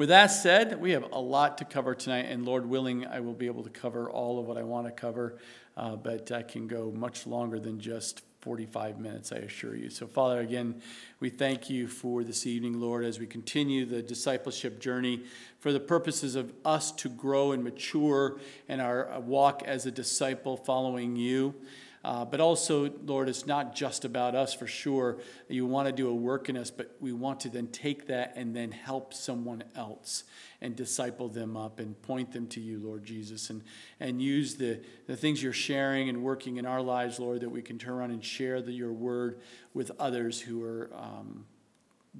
[0.00, 3.34] With that said, we have a lot to cover tonight, and Lord willing, I will
[3.34, 5.36] be able to cover all of what I want to cover,
[5.76, 9.90] uh, but I can go much longer than just 45 minutes, I assure you.
[9.90, 10.80] So, Father, again,
[11.20, 15.24] we thank you for this evening, Lord, as we continue the discipleship journey
[15.58, 19.90] for the purposes of us to grow and mature in our uh, walk as a
[19.90, 21.54] disciple following you.
[22.02, 25.18] Uh, but also, Lord, it's not just about us for sure.
[25.48, 28.32] You want to do a work in us, but we want to then take that
[28.36, 30.24] and then help someone else
[30.62, 33.62] and disciple them up and point them to you, Lord Jesus, and,
[33.98, 37.60] and use the, the things you're sharing and working in our lives, Lord, that we
[37.60, 39.40] can turn around and share the, your word
[39.74, 41.44] with others who are, um,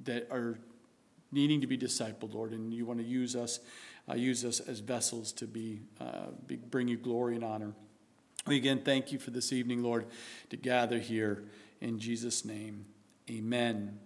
[0.03, 0.59] that are
[1.31, 3.59] needing to be discipled, Lord, and you want to use us,
[4.07, 7.73] uh, use us as vessels to be, uh, be, bring you glory and honor.
[8.47, 10.07] We again thank you for this evening, Lord,
[10.49, 11.43] to gather here
[11.79, 12.85] in Jesus' name.
[13.29, 13.99] Amen.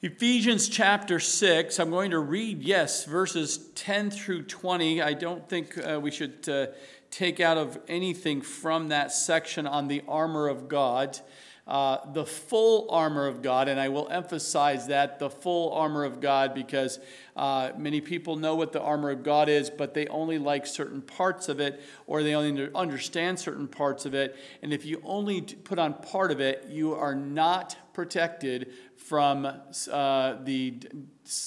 [0.00, 5.02] Ephesians chapter 6, I'm going to read, yes, verses 10 through 20.
[5.02, 6.68] I don't think uh, we should uh,
[7.10, 11.20] take out of anything from that section on the armor of God
[11.66, 16.20] uh, the full armor of God, and I will emphasize that the full armor of
[16.20, 16.98] God because
[17.36, 21.00] uh, many people know what the armor of God is, but they only like certain
[21.00, 24.36] parts of it or they only understand certain parts of it.
[24.62, 30.34] And if you only put on part of it, you are not protected from uh,
[30.44, 30.80] the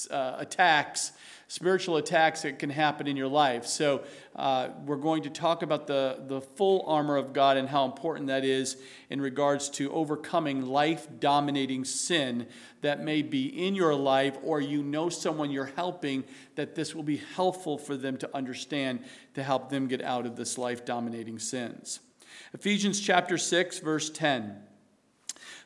[0.09, 1.11] uh, attacks
[1.47, 3.65] spiritual attacks that can happen in your life.
[3.65, 4.03] So,
[4.35, 8.27] uh, we're going to talk about the, the full armor of God and how important
[8.27, 8.77] that is
[9.09, 12.47] in regards to overcoming life dominating sin
[12.81, 16.23] that may be in your life, or you know someone you're helping,
[16.55, 20.35] that this will be helpful for them to understand to help them get out of
[20.35, 21.99] this life dominating sins.
[22.53, 24.55] Ephesians chapter 6, verse 10.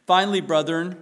[0.08, 1.02] Finally, brethren,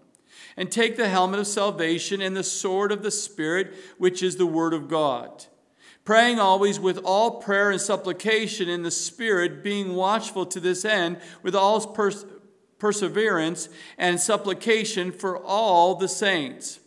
[0.57, 4.45] and take the helmet of salvation and the sword of the Spirit, which is the
[4.45, 5.45] Word of God.
[6.03, 11.19] Praying always with all prayer and supplication in the Spirit, being watchful to this end
[11.43, 12.25] with all pers-
[12.79, 16.79] perseverance and supplication for all the saints.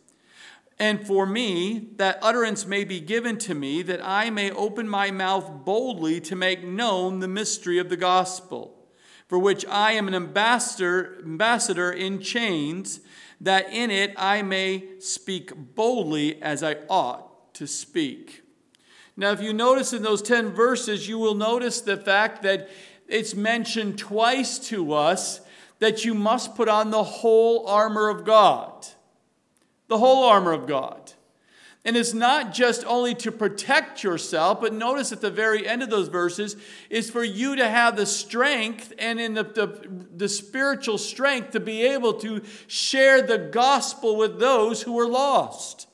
[0.78, 5.12] And for me, that utterance may be given to me, that I may open my
[5.12, 8.76] mouth boldly to make known the mystery of the gospel,
[9.28, 12.98] for which I am an ambassador, ambassador in chains
[13.41, 18.43] that in it I may speak boldly as I ought to speak.
[19.17, 22.69] Now, if you notice in those 10 verses, you will notice the fact that
[23.06, 25.41] it's mentioned twice to us
[25.78, 28.87] that you must put on the whole armor of God.
[29.89, 31.12] The whole armor of God.
[31.87, 35.91] And it's not just only to protect yourself, but notice at the very end of
[35.91, 36.56] those verses
[36.89, 41.61] is for you to have the strength and in the, the, the, spiritual strength to
[41.61, 45.87] be able to share the gospel with those who are lost.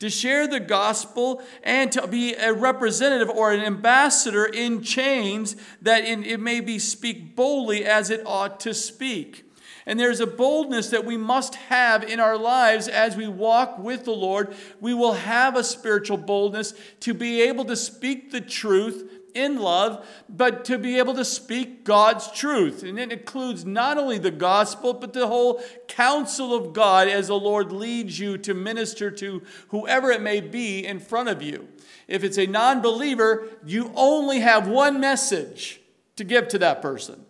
[0.00, 6.04] To share the gospel and to be a representative or an ambassador in chains that
[6.04, 9.49] it may be speak boldly as it ought to speak.
[9.86, 14.04] And there's a boldness that we must have in our lives as we walk with
[14.04, 14.54] the Lord.
[14.80, 20.06] We will have a spiritual boldness to be able to speak the truth in love,
[20.28, 22.82] but to be able to speak God's truth.
[22.82, 27.38] And it includes not only the gospel, but the whole counsel of God as the
[27.38, 31.68] Lord leads you to minister to whoever it may be in front of you.
[32.08, 35.80] If it's a non believer, you only have one message
[36.16, 37.24] to give to that person,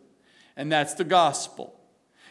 [0.57, 1.80] and that's the gospel.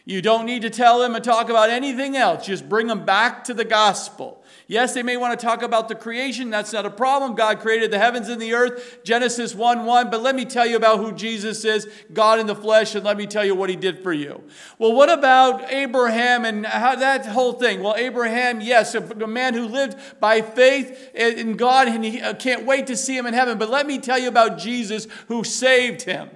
[0.09, 2.47] You don't need to tell them and talk about anything else.
[2.47, 4.43] Just bring them back to the gospel.
[4.65, 6.49] Yes, they may want to talk about the creation.
[6.49, 7.35] That's not a problem.
[7.35, 10.09] God created the heavens and the earth, Genesis 1 1.
[10.09, 13.17] But let me tell you about who Jesus is, God in the flesh, and let
[13.17, 14.43] me tell you what he did for you.
[14.79, 17.83] Well, what about Abraham and how, that whole thing?
[17.83, 22.33] Well, Abraham, yes, a, a man who lived by faith in God, and he uh,
[22.33, 23.59] can't wait to see him in heaven.
[23.59, 26.31] But let me tell you about Jesus who saved him.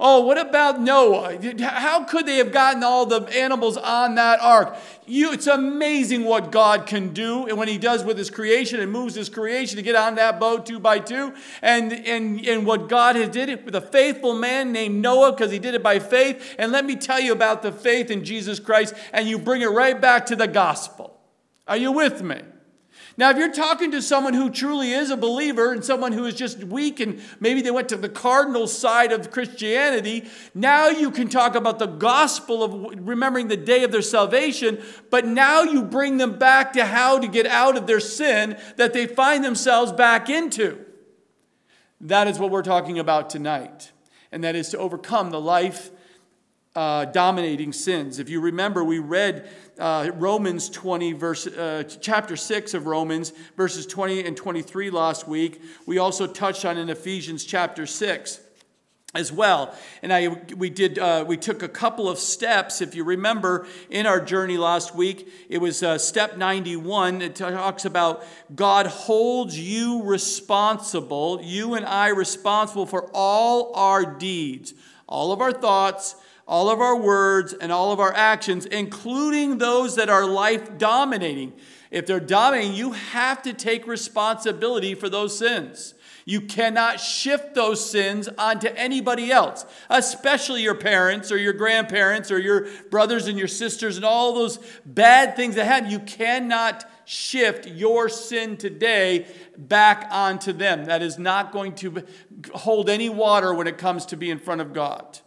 [0.00, 1.36] Oh, what about Noah?
[1.60, 4.76] How could they have gotten all the animals on that ark?
[5.06, 8.92] You, it's amazing what God can do and when He does with His creation and
[8.92, 11.34] moves His creation to get on that boat two by two.
[11.62, 15.50] And, and, and what God has did it with a faithful man named Noah because
[15.50, 16.54] he did it by faith.
[16.58, 19.70] And let me tell you about the faith in Jesus Christ, and you bring it
[19.70, 21.18] right back to the gospel.
[21.66, 22.40] Are you with me?
[23.18, 26.36] Now, if you're talking to someone who truly is a believer and someone who is
[26.36, 31.28] just weak and maybe they went to the carnal side of Christianity, now you can
[31.28, 34.80] talk about the gospel of remembering the day of their salvation,
[35.10, 38.92] but now you bring them back to how to get out of their sin that
[38.92, 40.78] they find themselves back into.
[42.00, 43.90] That is what we're talking about tonight,
[44.30, 45.90] and that is to overcome the life
[46.78, 48.20] uh, dominating sins.
[48.20, 53.84] If you remember, we read uh, Romans 20, verse, uh, chapter 6 of Romans, verses
[53.84, 55.60] 20 and 23 last week.
[55.86, 58.38] We also touched on in Ephesians chapter 6
[59.12, 59.74] as well.
[60.04, 62.80] And I, we did, uh, we took a couple of steps.
[62.80, 67.22] If you remember in our journey last week, it was uh, step 91.
[67.22, 74.74] It talks about God holds you responsible, you and I responsible for all our deeds,
[75.08, 76.14] all of our thoughts,
[76.48, 81.52] all of our words and all of our actions, including those that are life dominating.
[81.90, 85.94] If they're dominating, you have to take responsibility for those sins.
[86.24, 92.38] You cannot shift those sins onto anybody else, especially your parents or your grandparents or
[92.38, 95.90] your brothers and your sisters and all those bad things that happen.
[95.90, 100.86] You cannot shift your sin today back onto them.
[100.86, 102.04] That is not going to
[102.54, 105.20] hold any water when it comes to be in front of God.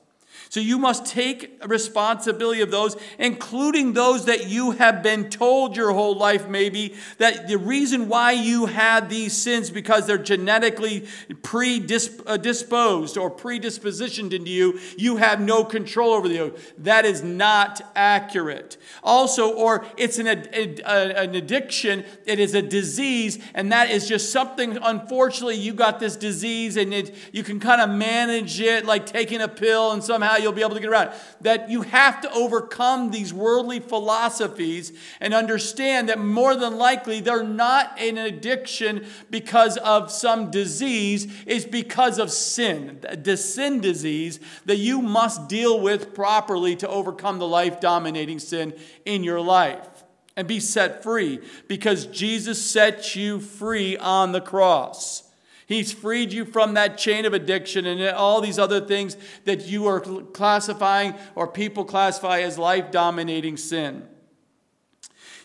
[0.51, 5.93] So you must take responsibility of those, including those that you have been told your
[5.93, 11.07] whole life, maybe, that the reason why you had these sins because they're genetically
[11.41, 16.53] predisposed uh, or predispositioned into you, you have no control over them.
[16.77, 18.75] That is not accurate.
[19.03, 24.33] Also, or it's an, uh, an addiction, it is a disease, and that is just
[24.33, 29.05] something, unfortunately, you got this disease and it, you can kind of manage it like
[29.05, 31.11] taking a pill and somehow you'll be able to get around.
[31.41, 37.43] That you have to overcome these worldly philosophies and understand that more than likely they're
[37.43, 43.05] not an addiction because of some disease, it's because of sin.
[43.13, 48.73] The sin disease that you must deal with properly to overcome the life dominating sin
[49.05, 49.87] in your life
[50.35, 55.23] and be set free because Jesus set you free on the cross.
[55.71, 59.15] He's freed you from that chain of addiction and all these other things
[59.45, 64.05] that you are classifying or people classify as life dominating sin.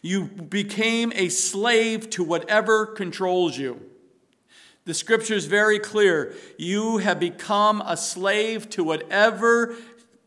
[0.02, 3.80] You became a slave to whatever controls you.
[4.84, 6.34] The scripture is very clear.
[6.58, 9.76] You have become a slave to whatever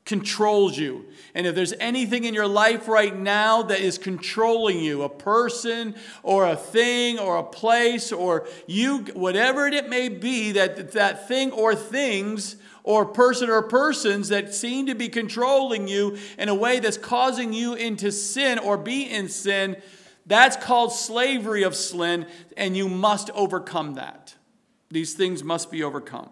[0.06, 1.08] controls you.
[1.40, 5.96] And if there's anything in your life right now that is controlling you, a person
[6.22, 11.54] or a thing or a place or you, whatever it may be, that, that thing
[11.54, 16.82] or things or person or persons that seem to be controlling you in a way
[16.82, 19.78] that's causing you into sin or be in sin,
[20.26, 22.26] that's called slavery of sin,
[22.58, 24.36] and you must overcome that.
[24.90, 26.32] These things must be overcome.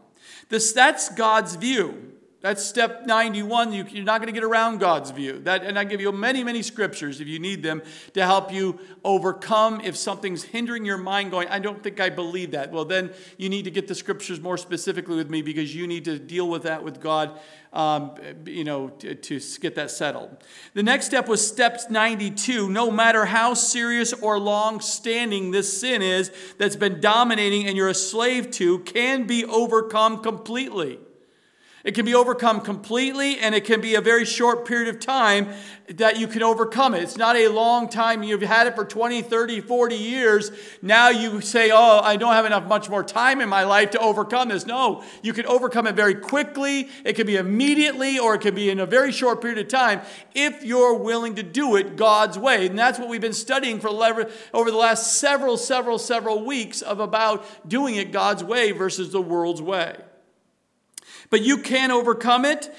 [0.49, 2.16] This, that's God's view.
[2.39, 3.73] That's step 91.
[3.73, 5.39] You, are not going to get around God's view.
[5.39, 7.81] That, and I give you many, many scriptures if you need them
[8.13, 12.51] to help you overcome if something's hindering your mind going, I don't think I believe
[12.51, 12.71] that.
[12.71, 16.05] Well, then you need to get the scriptures more specifically with me because you need
[16.05, 17.39] to deal with that with God,
[17.73, 18.13] um,
[18.45, 20.37] you know, to, to get that settled.
[20.75, 22.69] The next step was step 92.
[22.69, 27.89] No matter how serious or long standing this sin is that's been dominating and you're
[27.89, 30.99] a slave to, can be overcome completely.
[31.87, 35.47] It can be overcome completely, and it can be a very short period of time
[35.87, 37.01] that you can overcome it.
[37.01, 38.23] It's not a long time.
[38.23, 40.51] You've had it for 20, 30, 40 years.
[40.81, 43.99] Now you say, Oh, I don't have enough, much more time in my life to
[43.99, 44.65] overcome this.
[44.65, 46.89] No, you can overcome it very quickly.
[47.05, 50.01] It can be immediately, or it can be in a very short period of time
[50.35, 52.67] if you're willing to do it God's way.
[52.67, 53.87] And that's what we've been studying for
[54.53, 59.21] over the last several, several, several weeks of about doing it God's way versus the
[59.21, 59.95] world's way.
[61.29, 62.73] But you can overcome it.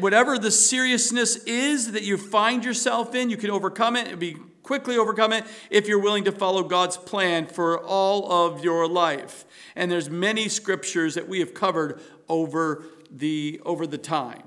[0.00, 4.36] Whatever the seriousness is that you find yourself in, you can overcome it and be
[4.62, 9.44] quickly overcome it if you're willing to follow God's plan for all of your life.
[9.76, 14.42] And there's many scriptures that we have covered over the over the time.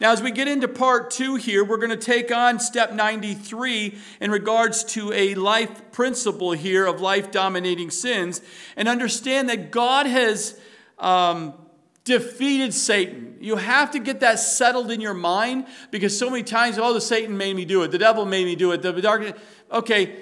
[0.00, 3.98] Now, as we get into part two here, we're going to take on step 93
[4.20, 8.40] in regards to a life principle here of life dominating sins
[8.76, 10.58] and understand that God has
[11.00, 11.52] um,
[12.08, 13.36] defeated Satan.
[13.40, 17.00] You have to get that settled in your mind because so many times, oh, the
[17.00, 19.38] Satan made me do it, the devil made me do it, the darkness.
[19.70, 20.16] Okay,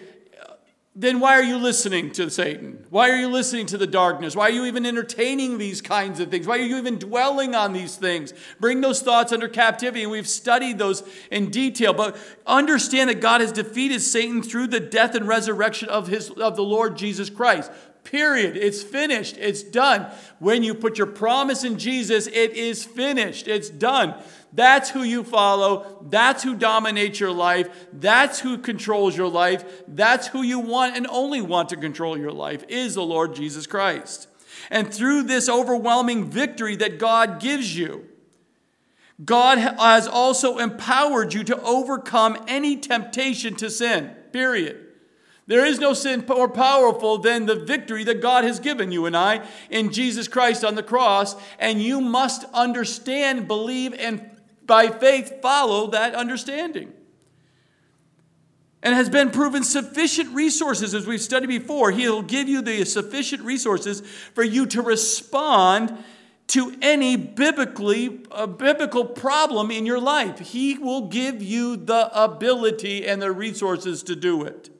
[0.99, 2.87] then why are you listening to Satan?
[2.89, 4.35] Why are you listening to the darkness?
[4.35, 6.47] Why are you even entertaining these kinds of things?
[6.47, 8.33] Why are you even dwelling on these things?
[8.59, 10.03] Bring those thoughts under captivity.
[10.03, 11.93] And we've studied those in detail.
[11.93, 12.17] But
[12.47, 16.65] understand that God has defeated Satan through the death and resurrection of, his, of the
[16.65, 17.71] Lord Jesus Christ.
[18.07, 18.57] Period.
[18.57, 19.37] It's finished.
[19.37, 20.07] It's done.
[20.39, 23.49] When you put your promise in Jesus, it is finished.
[23.49, 24.15] It's done.
[24.53, 26.07] That's who you follow.
[26.09, 27.69] That's who dominates your life.
[27.93, 29.83] That's who controls your life.
[29.89, 33.67] That's who you want and only want to control your life is the Lord Jesus
[33.67, 34.29] Christ.
[34.71, 38.07] And through this overwhelming victory that God gives you,
[39.25, 44.15] God has also empowered you to overcome any temptation to sin.
[44.33, 44.86] Period.
[45.49, 49.17] There is no sin more powerful than the victory that God has given you and
[49.17, 51.37] I in Jesus Christ on the cross.
[51.59, 54.29] And you must understand, believe, and
[54.65, 56.93] by faith follow that understanding.
[58.83, 61.93] And has been proven sufficient resources, as we've studied before.
[61.93, 64.01] He'll give you the sufficient resources
[64.35, 65.97] for you to respond
[66.49, 70.39] to any biblically uh, biblical problem in your life.
[70.39, 74.71] He will give you the ability and the resources to do it.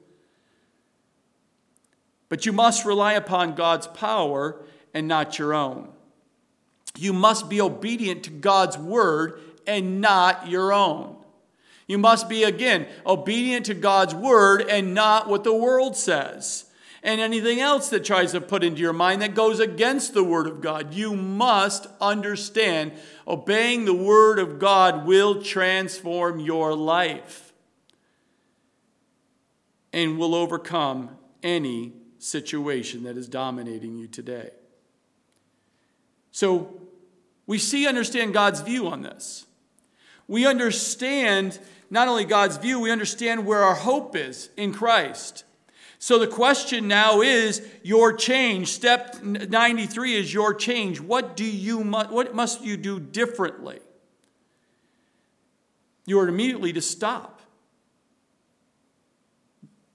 [2.29, 4.61] But you must rely upon God's power
[4.93, 5.89] and not your own.
[6.97, 11.15] You must be obedient to God's word and not your own.
[11.87, 16.65] You must be, again, obedient to God's word and not what the world says.
[17.01, 20.47] And anything else that tries to put into your mind that goes against the word
[20.47, 20.93] of God.
[20.93, 22.91] You must understand
[23.25, 27.53] obeying the word of God will transform your life
[29.93, 34.51] and will overcome any situation that is dominating you today.
[36.31, 36.81] So
[37.45, 39.45] we see, understand God's view on this.
[40.27, 41.59] We understand
[41.89, 45.45] not only God's view, we understand where our hope is in Christ.
[45.99, 48.67] So the question now is your change.
[48.67, 50.99] Step 93 is your change.
[50.99, 53.79] What do you what must you do differently?
[56.05, 57.41] You are immediately to stop.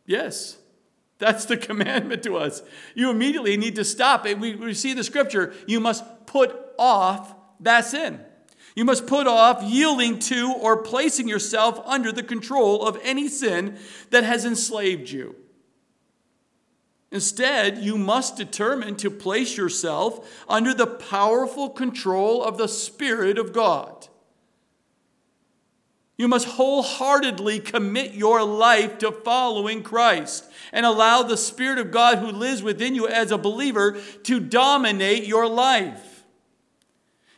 [0.07, 0.59] Yes.
[1.23, 2.65] That's the commandment to us.
[2.97, 4.25] You immediately need to stop.
[4.25, 5.55] We, we see the scripture.
[5.69, 8.19] You must put off that sin.
[8.75, 13.79] You must put off yielding to or placing yourself under the control of any sin
[14.11, 15.37] that has enslaved you.
[17.13, 23.53] Instead, you must determine to place yourself under the powerful control of the Spirit of
[23.53, 24.09] God.
[26.23, 32.19] You must wholeheartedly commit your life to following Christ and allow the Spirit of God
[32.19, 36.23] who lives within you as a believer to dominate your life.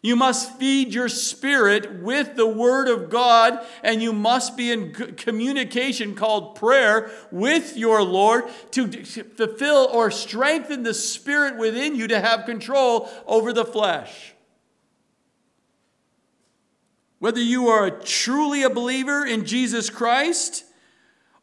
[0.03, 4.93] You must feed your spirit with the Word of God, and you must be in
[4.93, 12.21] communication called prayer with your Lord to fulfill or strengthen the spirit within you to
[12.21, 14.34] have control over the flesh.
[17.25, 20.63] Whether you are truly a believer in Jesus Christ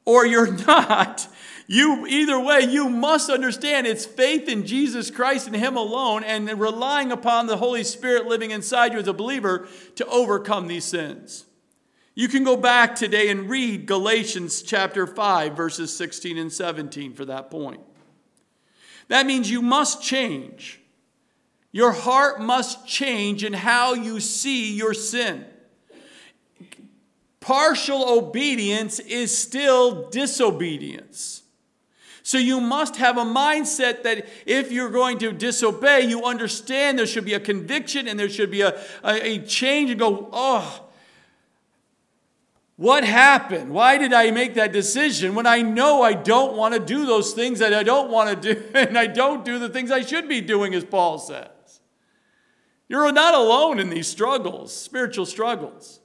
[0.06, 1.28] or you're not,
[1.66, 6.48] you, either way, you must understand it's faith in Jesus Christ and Him alone and
[6.60, 11.48] relying upon the Holy Spirit living inside you as a believer to overcome these sins.
[12.14, 17.26] You can go back today and read Galatians chapter 5, verses 16 and 17 for
[17.26, 17.82] that point.
[19.08, 20.80] That means you must change.
[21.72, 25.48] Your heart must change in how you see your sin.
[27.42, 31.42] Partial obedience is still disobedience.
[32.24, 37.08] So you must have a mindset that if you're going to disobey, you understand there
[37.08, 40.88] should be a conviction and there should be a, a, a change and go, oh,
[42.76, 43.72] what happened?
[43.72, 47.34] Why did I make that decision when I know I don't want to do those
[47.34, 50.30] things that I don't want to do and I don't do the things I should
[50.30, 51.48] be doing, as Paul says?
[52.88, 56.01] You're not alone in these struggles, spiritual struggles.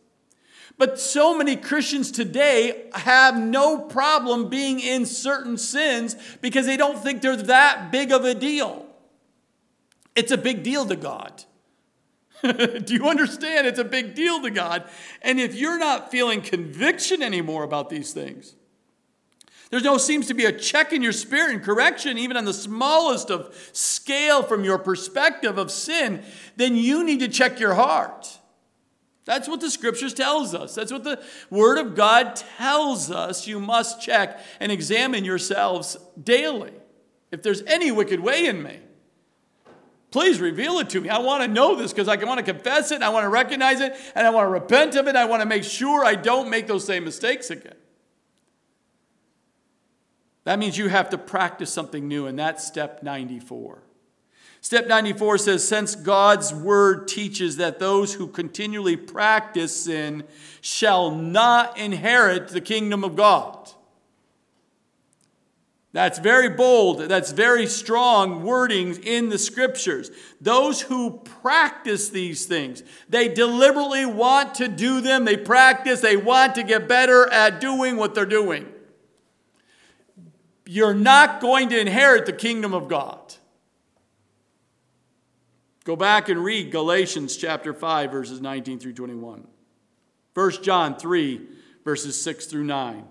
[0.79, 6.99] But so many Christians today have no problem being in certain sins because they don't
[6.99, 8.85] think they're that big of a deal.
[10.15, 11.45] It's a big deal to God.
[12.43, 13.67] Do you understand?
[13.67, 14.85] It's a big deal to God.
[15.23, 18.55] And if you're not feeling conviction anymore about these things,
[19.71, 22.55] there's no seems to be a check in your spirit and correction, even on the
[22.55, 26.23] smallest of scale from your perspective of sin,
[26.57, 28.39] then you need to check your heart.
[29.27, 30.75] That's what the scriptures tells us.
[30.75, 33.47] That's what the word of God tells us.
[33.47, 36.73] You must check and examine yourselves daily.
[37.31, 38.79] If there's any wicked way in me,
[40.17, 41.11] Please reveal it to me.
[41.11, 43.83] I want to know this because I want to confess it, I want to recognize
[43.83, 45.15] it, and I want to repent of it.
[45.15, 47.75] I want to make sure I don't make those same mistakes again.
[50.45, 53.83] That means you have to practice something new, and that's step 94.
[54.67, 60.25] Step 94 says, Since God's word teaches that those who continually practice sin
[60.61, 63.71] shall not inherit the kingdom of God.
[65.93, 66.99] That's very bold.
[67.03, 70.11] That's very strong wording in the scriptures.
[70.41, 75.27] Those who practice these things, they deliberately want to do them.
[75.27, 78.67] They practice, they want to get better at doing what they're doing.
[80.65, 83.37] You're not going to inherit the kingdom of God.
[85.87, 89.47] Go back and read Galatians chapter 5, verses 19 through 21.
[90.35, 91.41] 1 John 3,
[91.85, 93.05] verses 6 through 9.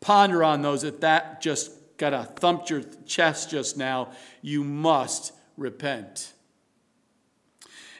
[0.00, 4.12] Ponder on those if that just got a thumped your chest just now.
[4.40, 6.32] You must repent.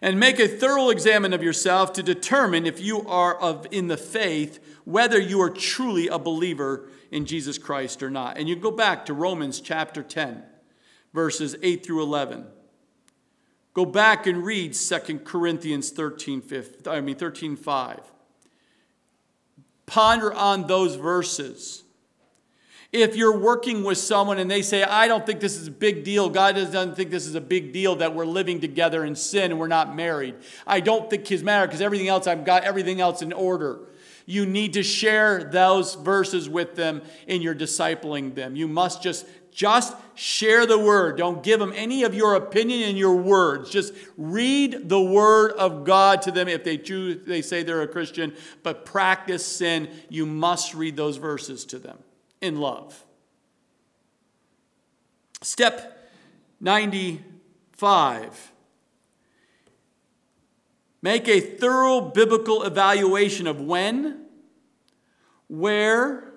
[0.00, 3.96] And make a thorough examine of yourself to determine if you are of in the
[3.96, 8.38] faith, whether you are truly a believer in Jesus Christ or not.
[8.38, 10.44] And you go back to Romans chapter 10,
[11.12, 12.46] verses 8 through 11.
[13.80, 18.00] Go back and read 2 Corinthians 13, 5, I mean 13, 5.
[19.86, 21.82] Ponder on those verses.
[22.92, 26.04] If you're working with someone and they say, I don't think this is a big
[26.04, 29.50] deal, God doesn't think this is a big deal that we're living together in sin
[29.50, 30.34] and we're not married.
[30.66, 33.78] I don't think he's married because everything else, I've got everything else in order.
[34.26, 38.56] You need to share those verses with them in your discipling them.
[38.56, 41.16] You must just just share the word.
[41.16, 43.70] Don't give them any of your opinion in your words.
[43.70, 47.88] Just read the word of God to them if they choose, they say they're a
[47.88, 49.88] Christian, but practice sin.
[50.08, 51.98] You must read those verses to them
[52.40, 53.04] in love.
[55.42, 56.10] Step
[56.60, 58.52] 95
[61.02, 64.26] Make a thorough biblical evaluation of when,
[65.48, 66.32] where,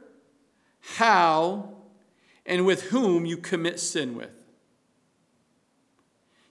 [0.80, 1.73] how,
[2.46, 4.32] and with whom you commit sin with.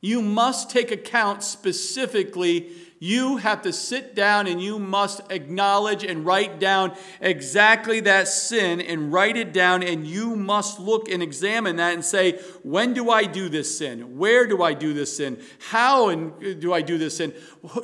[0.01, 6.25] You must take account specifically you have to sit down and you must acknowledge and
[6.25, 9.83] write down exactly that sin and write it down.
[9.83, 14.19] And you must look and examine that and say, when do I do this sin?
[14.19, 15.43] Where do I do this sin?
[15.71, 17.35] How and uh, do I do this sin?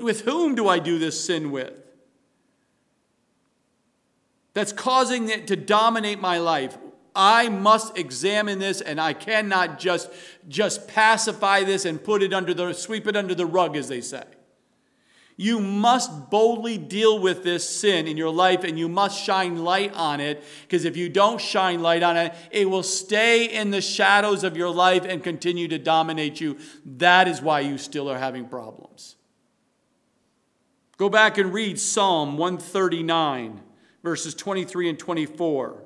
[0.01, 1.73] With whom do I do this sin with?
[4.55, 6.79] That's causing it to dominate my life.
[7.15, 10.11] I must examine this and I cannot just,
[10.49, 14.01] just pacify this and put it under the, sweep it under the rug, as they
[14.01, 14.25] say.
[15.41, 19.95] You must boldly deal with this sin in your life and you must shine light
[19.95, 23.81] on it because if you don't shine light on it, it will stay in the
[23.81, 26.59] shadows of your life and continue to dominate you.
[26.85, 29.15] That is why you still are having problems.
[30.97, 33.61] Go back and read Psalm 139,
[34.03, 35.85] verses 23 and 24.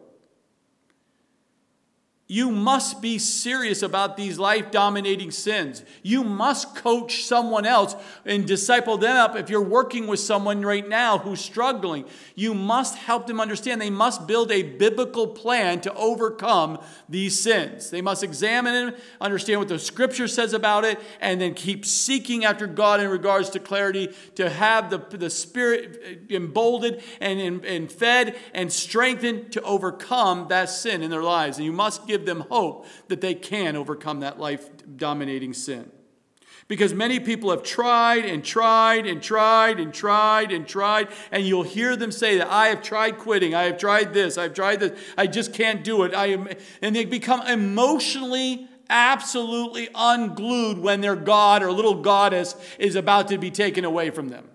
[2.32, 5.84] You must be serious about these life dominating sins.
[6.02, 9.36] You must coach someone else and disciple them up.
[9.36, 13.90] If you're working with someone right now who's struggling, you must help them understand they
[13.90, 17.90] must build a biblical plan to overcome these sins.
[17.90, 22.46] They must examine them, understand what the scripture says about it, and then keep seeking
[22.46, 28.36] after God in regards to clarity to have the, the Spirit emboldened and, and fed
[28.54, 31.58] and strengthened to overcome that sin in their lives.
[31.58, 35.90] And you must give give them hope that they can overcome that life dominating sin.
[36.68, 41.64] Because many people have tried and tried and tried and tried and tried, and you'll
[41.64, 44.98] hear them say that I have tried quitting, I have tried this, I've tried this,
[45.18, 46.14] I just can't do it.
[46.14, 46.48] I am,
[46.80, 53.38] and they become emotionally absolutely unglued when their God or little goddess is about to
[53.38, 54.48] be taken away from them.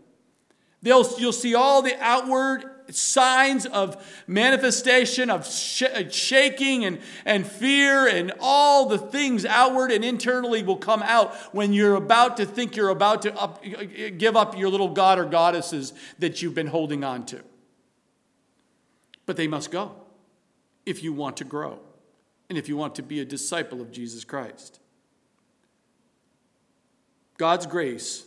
[0.81, 7.45] They'll, you'll see all the outward signs of manifestation of sh- uh, shaking and, and
[7.45, 12.45] fear and all the things outward and internally will come out when you're about to
[12.45, 16.41] think you're about to up, uh, uh, give up your little god or goddesses that
[16.41, 17.41] you've been holding on to.
[19.25, 19.95] But they must go
[20.85, 21.79] if you want to grow
[22.49, 24.79] and if you want to be a disciple of Jesus Christ.
[27.37, 28.25] God's grace,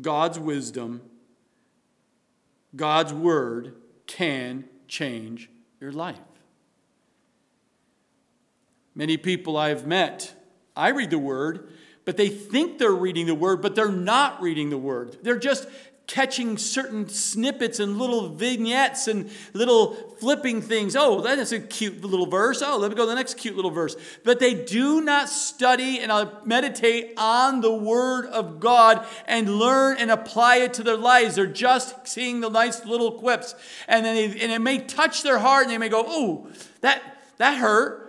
[0.00, 1.02] God's wisdom,
[2.74, 3.74] God's word
[4.06, 6.18] can change your life.
[8.94, 10.34] Many people I've met,
[10.76, 11.68] I read the word,
[12.04, 15.18] but they think they're reading the word, but they're not reading the word.
[15.22, 15.66] They're just
[16.12, 20.94] catching certain snippets and little vignettes and little flipping things.
[20.94, 22.60] Oh, that is a cute little verse.
[22.60, 23.96] Oh, let me go to the next cute little verse.
[24.22, 29.96] But they do not study and uh, meditate on the Word of God and learn
[29.96, 31.36] and apply it to their lives.
[31.36, 33.54] They're just seeing the nice little quips.
[33.88, 36.46] And, then they, and it may touch their heart and they may go, oh,
[36.82, 37.00] that,
[37.38, 38.01] that hurt.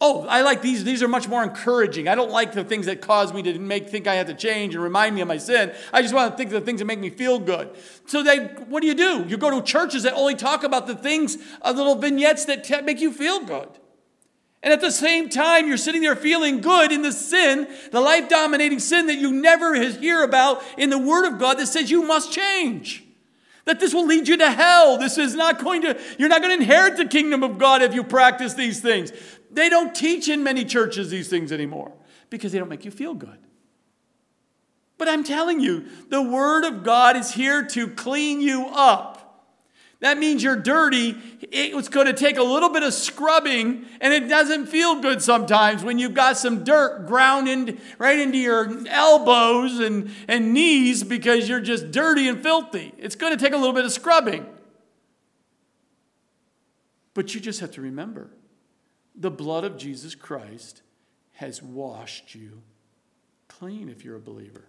[0.00, 0.84] Oh, I like these.
[0.84, 2.06] These are much more encouraging.
[2.06, 4.76] I don't like the things that cause me to make think I have to change
[4.76, 5.72] and remind me of my sin.
[5.92, 7.70] I just want to think of the things that make me feel good.
[8.06, 9.24] So they, what do you do?
[9.26, 12.80] You go to churches that only talk about the things, uh, little vignettes that t-
[12.82, 13.68] make you feel good.
[14.62, 18.28] And at the same time, you're sitting there feeling good in the sin, the life
[18.28, 22.02] dominating sin that you never hear about in the Word of God that says you
[22.02, 23.04] must change.
[23.68, 24.96] That this will lead you to hell.
[24.96, 27.92] This is not going to, you're not going to inherit the kingdom of God if
[27.92, 29.12] you practice these things.
[29.50, 31.92] They don't teach in many churches these things anymore
[32.30, 33.36] because they don't make you feel good.
[34.96, 39.17] But I'm telling you, the Word of God is here to clean you up.
[40.00, 41.16] That means you're dirty.
[41.42, 45.82] It's going to take a little bit of scrubbing, and it doesn't feel good sometimes
[45.82, 51.48] when you've got some dirt ground in, right into your elbows and, and knees because
[51.48, 52.94] you're just dirty and filthy.
[52.96, 54.46] It's going to take a little bit of scrubbing.
[57.14, 58.30] But you just have to remember
[59.16, 60.82] the blood of Jesus Christ
[61.32, 62.62] has washed you
[63.48, 64.68] clean if you're a believer.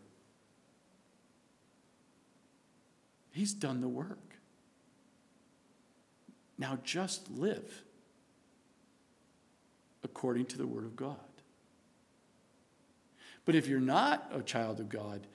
[3.31, 4.28] He's done the work.
[6.59, 7.83] Now just live
[10.03, 11.15] according to the Word of God.
[13.45, 15.25] But if you're not a child of God,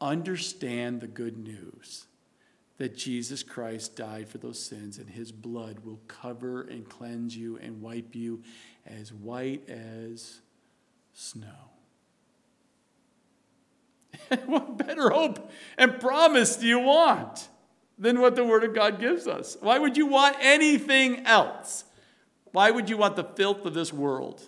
[0.00, 2.06] understand the good news
[2.76, 7.56] that Jesus Christ died for those sins and his blood will cover and cleanse you
[7.58, 8.42] and wipe you
[8.84, 10.40] as white as
[11.14, 11.70] snow.
[14.46, 17.48] what better hope and promise do you want
[17.98, 19.56] than what the Word of God gives us?
[19.60, 21.84] Why would you want anything else?
[22.52, 24.42] Why would you want the filth of this world?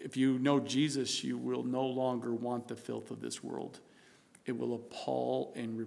[0.00, 3.80] If you know Jesus, you will no longer want the filth of this world
[4.48, 5.86] it will appall and re-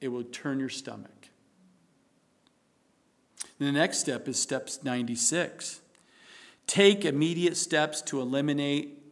[0.00, 1.30] it will turn your stomach.
[3.58, 5.80] the next step is steps 96.
[6.66, 9.02] Take immediate steps to eliminate,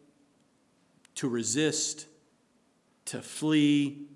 [1.15, 2.07] to resist,
[3.07, 4.07] to flee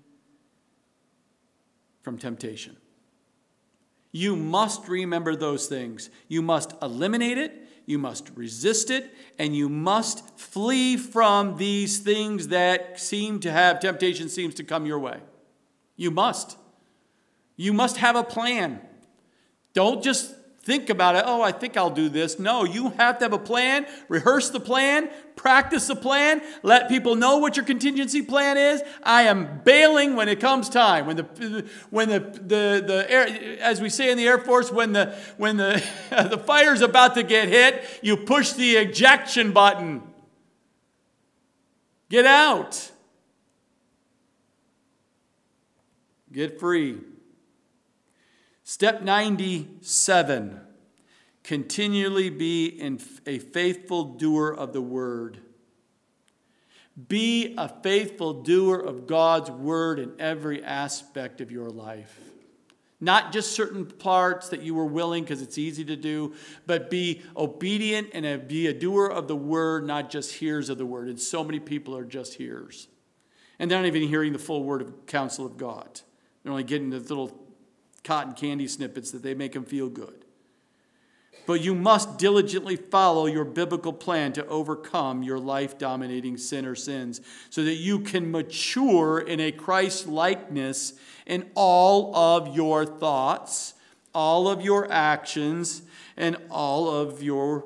[2.01, 2.77] from temptation.
[4.11, 6.09] You must remember those things.
[6.27, 12.49] You must eliminate it you must resist it, and you must flee from these things
[12.49, 15.21] that seem to have temptation seems to come your way.
[15.95, 16.55] You must.
[17.55, 18.79] You must have a plan.
[19.73, 20.35] Don't just
[20.69, 22.37] think about it, oh, I think I'll do this.
[22.37, 27.15] No, you have to have a plan, rehearse the plan, practice the plan, let people
[27.15, 28.83] know what your contingency plan is.
[29.01, 31.07] I am bailing when it comes time.
[31.07, 34.93] When the when the the, the air, as we say in the Air Force, when
[34.93, 35.83] the when the
[36.29, 40.03] the fire's about to get hit, you push the ejection button.
[42.09, 42.91] Get out.
[46.31, 46.99] Get free.
[48.69, 50.61] Step 97
[51.41, 55.39] continually be in a faithful doer of the word.
[57.07, 62.19] Be a faithful doer of God's word in every aspect of your life.
[63.01, 66.35] Not just certain parts that you were willing because it's easy to do,
[66.67, 70.77] but be obedient and a, be a doer of the word, not just hearers of
[70.77, 71.07] the word.
[71.07, 72.87] And so many people are just hearers.
[73.57, 76.01] And they're not even hearing the full word of counsel of God.
[76.43, 77.48] They're only getting the little
[78.03, 80.25] cotton candy snippets that they make them feel good.
[81.45, 86.75] But you must diligently follow your biblical plan to overcome your life dominating sin or
[86.75, 90.93] sins so that you can mature in a Christ likeness
[91.25, 93.73] in all of your thoughts,
[94.13, 95.81] all of your actions,
[96.15, 97.65] and all of your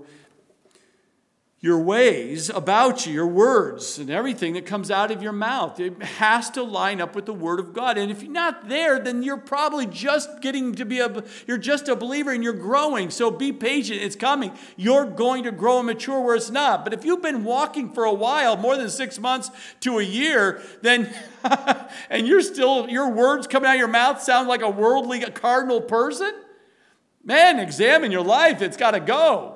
[1.63, 5.79] your ways about you, your words, and everything that comes out of your mouth.
[5.79, 7.97] It has to line up with the Word of God.
[7.97, 11.87] And if you're not there, then you're probably just getting to be a, you're just
[11.87, 13.09] a believer and you're growing.
[13.09, 14.01] So be patient.
[14.01, 14.51] It's coming.
[14.75, 16.83] You're going to grow and mature where it's not.
[16.83, 19.49] But if you've been walking for a while, more than six months
[19.79, 21.15] to a year, then,
[22.09, 25.31] and you're still, your words coming out of your mouth sound like a worldly, a
[25.31, 26.33] carnal person,
[27.23, 28.61] man, examine your life.
[28.61, 29.52] It's got to go.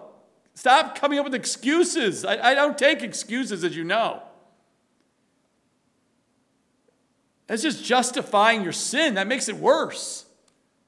[0.58, 2.26] Stop coming up with excuses.
[2.26, 4.24] I, I don't take excuses, as you know.
[7.46, 9.14] That's just justifying your sin.
[9.14, 10.26] That makes it worse.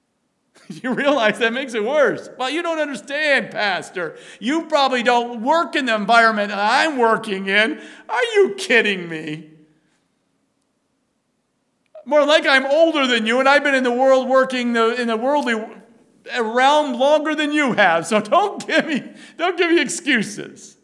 [0.70, 2.32] you realize that makes it worse.
[2.36, 4.18] Well, you don't understand, Pastor.
[4.40, 7.80] You probably don't work in the environment that I'm working in.
[8.10, 9.52] Are you kidding me?
[12.06, 15.08] More like I'm older than you, and I've been in the world working the, in
[15.08, 15.79] the worldly
[16.38, 18.06] realm longer than you have.
[18.08, 20.78] So don't give me, don't give me excuses.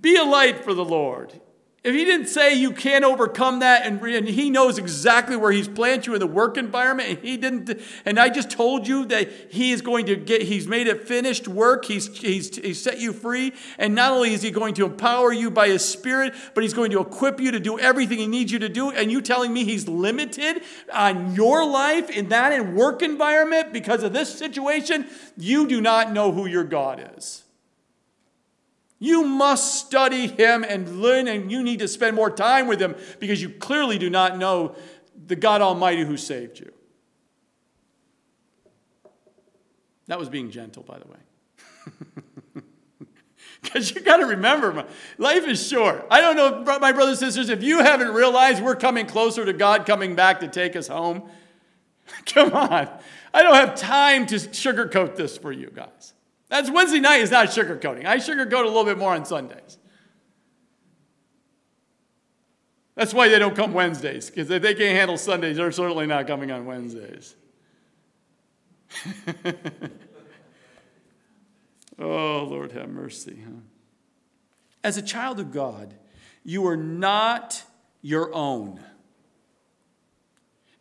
[0.00, 1.38] Be a light for the Lord.
[1.82, 5.66] If he didn't say you can't overcome that, and, and, he knows exactly where he's
[5.66, 9.30] planted you in the work environment, and he didn't, and I just told you that
[9.50, 13.14] he is going to get, he's made it finished work, he's, he's, he's set you
[13.14, 16.74] free, and not only is he going to empower you by his spirit, but he's
[16.74, 19.50] going to equip you to do everything he needs you to do, and you telling
[19.50, 20.62] me he's limited
[20.92, 25.06] on your life in that in work environment because of this situation,
[25.38, 27.44] you do not know who your God is.
[29.00, 32.94] You must study him and learn, and you need to spend more time with him
[33.18, 34.76] because you clearly do not know
[35.26, 36.70] the God Almighty who saved you.
[40.06, 41.16] That was being gentle, by the way.
[43.62, 44.86] Because you got to remember,
[45.18, 46.06] life is short.
[46.10, 49.52] I don't know, my brothers and sisters, if you haven't realized we're coming closer to
[49.52, 51.28] God coming back to take us home,
[52.26, 52.88] come on.
[53.34, 56.14] I don't have time to sugarcoat this for you guys.
[56.50, 58.04] That's Wednesday night is not sugarcoating.
[58.04, 59.78] I sugarcoat a little bit more on Sundays.
[62.96, 66.26] That's why they don't come Wednesdays, because if they can't handle Sundays, they're certainly not
[66.26, 67.36] coming on Wednesdays.
[71.98, 73.42] oh, Lord, have mercy.
[73.42, 73.60] Huh?
[74.82, 75.94] As a child of God,
[76.44, 77.62] you are not
[78.02, 78.80] your own.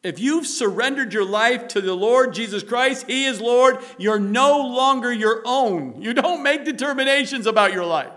[0.02, 4.58] If you've surrendered your life to the Lord Jesus Christ, He is Lord, you're no
[4.58, 6.02] longer your own.
[6.02, 8.14] You don't make determinations about your life.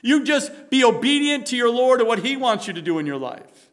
[0.00, 3.06] You just be obedient to your Lord and what He wants you to do in
[3.06, 3.70] your life.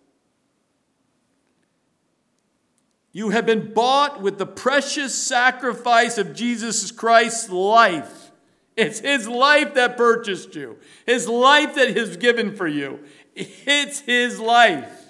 [3.13, 8.31] You have been bought with the precious sacrifice of Jesus Christ's life.
[8.75, 12.99] It's His life that purchased you, His life that is given for you.
[13.35, 15.02] It's His life.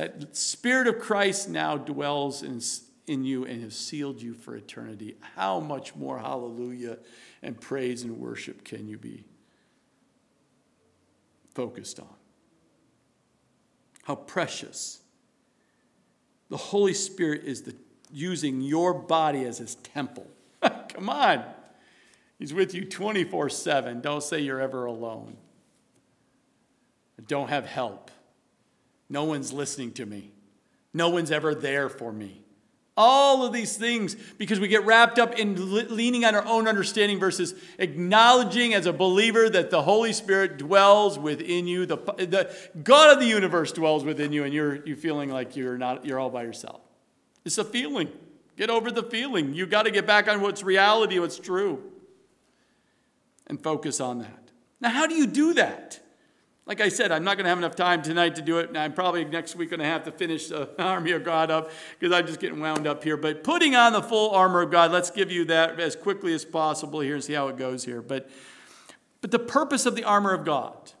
[0.00, 2.62] That Spirit of Christ now dwells in,
[3.06, 5.16] in you and has sealed you for eternity.
[5.36, 6.96] How much more hallelujah
[7.42, 9.24] and praise and worship can you be
[11.54, 12.14] focused on?
[14.04, 15.00] How precious.
[16.48, 17.76] The Holy Spirit is the,
[18.10, 20.28] using your body as his temple.
[20.62, 21.44] Come on.
[22.38, 24.00] He's with you 24 7.
[24.00, 25.36] Don't say you're ever alone.
[27.26, 28.10] Don't have help.
[29.10, 30.30] No one's listening to me.
[30.94, 32.42] No one's ever there for me.
[32.96, 37.18] All of these things because we get wrapped up in leaning on our own understanding
[37.18, 41.86] versus acknowledging as a believer that the Holy Spirit dwells within you.
[41.86, 45.78] The, the God of the universe dwells within you, and you're you feeling like you're
[45.78, 46.80] not you're all by yourself.
[47.44, 48.10] It's a feeling.
[48.56, 49.54] Get over the feeling.
[49.54, 51.82] You got to get back on what's reality, what's true,
[53.46, 54.50] and focus on that.
[54.80, 56.00] Now, how do you do that?
[56.70, 58.76] Like I said, I'm not going to have enough time tonight to do it.
[58.76, 62.14] I'm probably next week going to have to finish the armor of God up because
[62.14, 63.16] I'm just getting wound up here.
[63.16, 66.44] But putting on the full armor of God, let's give you that as quickly as
[66.44, 68.00] possible here and see how it goes here.
[68.00, 68.30] But,
[69.20, 70.92] but the purpose of the armor of God.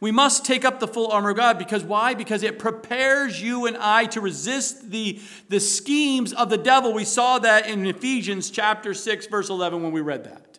[0.00, 2.14] We must take up the full armor of God because why?
[2.14, 6.92] Because it prepares you and I to resist the, the schemes of the devil.
[6.92, 10.49] We saw that in Ephesians chapter 6, verse 11 when we read that.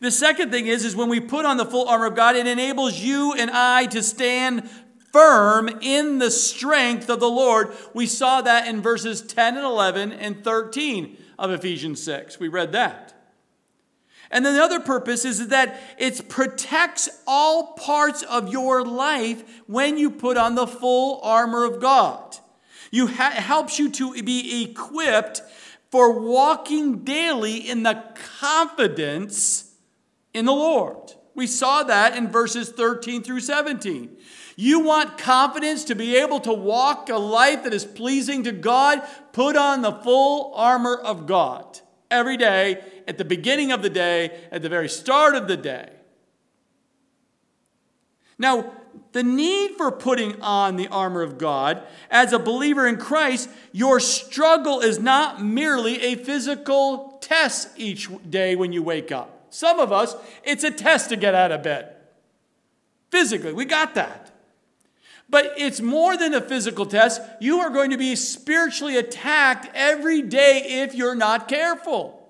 [0.00, 2.46] The second thing is, is when we put on the full armor of God, it
[2.46, 4.68] enables you and I to stand
[5.12, 7.72] firm in the strength of the Lord.
[7.94, 12.38] We saw that in verses 10 and 11 and 13 of Ephesians 6.
[12.38, 13.14] We read that.
[14.30, 19.96] And then the other purpose is that it protects all parts of your life when
[19.96, 22.36] you put on the full armor of God.
[22.90, 25.40] You ha- helps you to be equipped
[25.90, 28.04] for walking daily in the
[28.38, 29.67] confidence
[30.38, 31.14] in the Lord.
[31.34, 34.16] We saw that in verses 13 through 17.
[34.56, 39.02] You want confidence to be able to walk a life that is pleasing to God?
[39.32, 44.40] Put on the full armor of God every day, at the beginning of the day,
[44.50, 45.90] at the very start of the day.
[48.38, 48.72] Now,
[49.12, 54.00] the need for putting on the armor of God as a believer in Christ, your
[54.00, 59.37] struggle is not merely a physical test each day when you wake up.
[59.50, 61.94] Some of us, it's a test to get out of bed.
[63.10, 64.32] Physically, we got that.
[65.30, 67.20] But it's more than a physical test.
[67.40, 72.28] You are going to be spiritually attacked every day if you're not careful.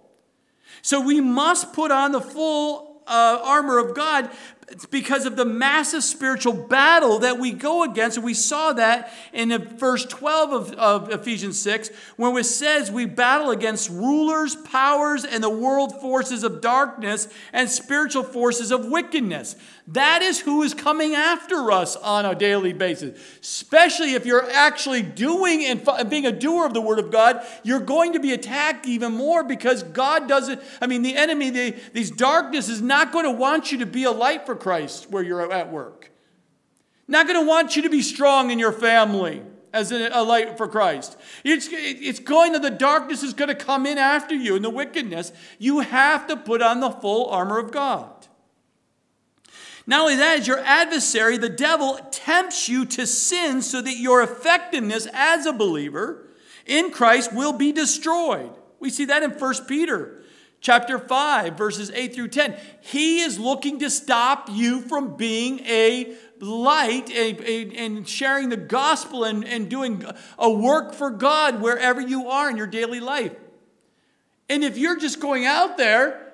[0.83, 4.31] So we must put on the full uh, armor of God
[4.70, 8.18] It's because of the massive spiritual battle that we go against.
[8.18, 12.90] And we saw that in the verse 12 of, of Ephesians 6, when it says
[12.90, 18.85] we battle against rulers, powers, and the world forces of darkness and spiritual forces of
[18.85, 19.57] wickedness.
[19.92, 23.18] That is who is coming after us on a daily basis.
[23.40, 27.81] Especially if you're actually doing and being a doer of the Word of God, you're
[27.81, 32.11] going to be attacked even more because God doesn't, I mean, the enemy, the, these
[32.11, 35.53] darkness is not going to want you to be a light for Christ where you're
[35.53, 36.11] at work.
[37.07, 39.42] Not going to want you to be strong in your family
[39.73, 41.16] as a, light for Christ.
[41.44, 44.71] It's, it's going to, the darkness is going to come in after you and the
[44.71, 45.33] wickedness.
[45.59, 48.27] You have to put on the full armor of God.
[49.87, 54.23] Not only that, as your adversary, the devil, tempts you to sin so that your
[54.23, 56.29] effectiveness as a believer
[56.66, 58.51] in Christ will be destroyed.
[58.81, 60.17] We see that in 1 Peter
[60.61, 62.57] chapter 5, verses 8 through 10.
[62.81, 69.44] He is looking to stop you from being a light and sharing the gospel and,
[69.44, 70.05] and doing
[70.38, 73.35] a work for God wherever you are in your daily life.
[74.49, 76.29] And if you're just going out there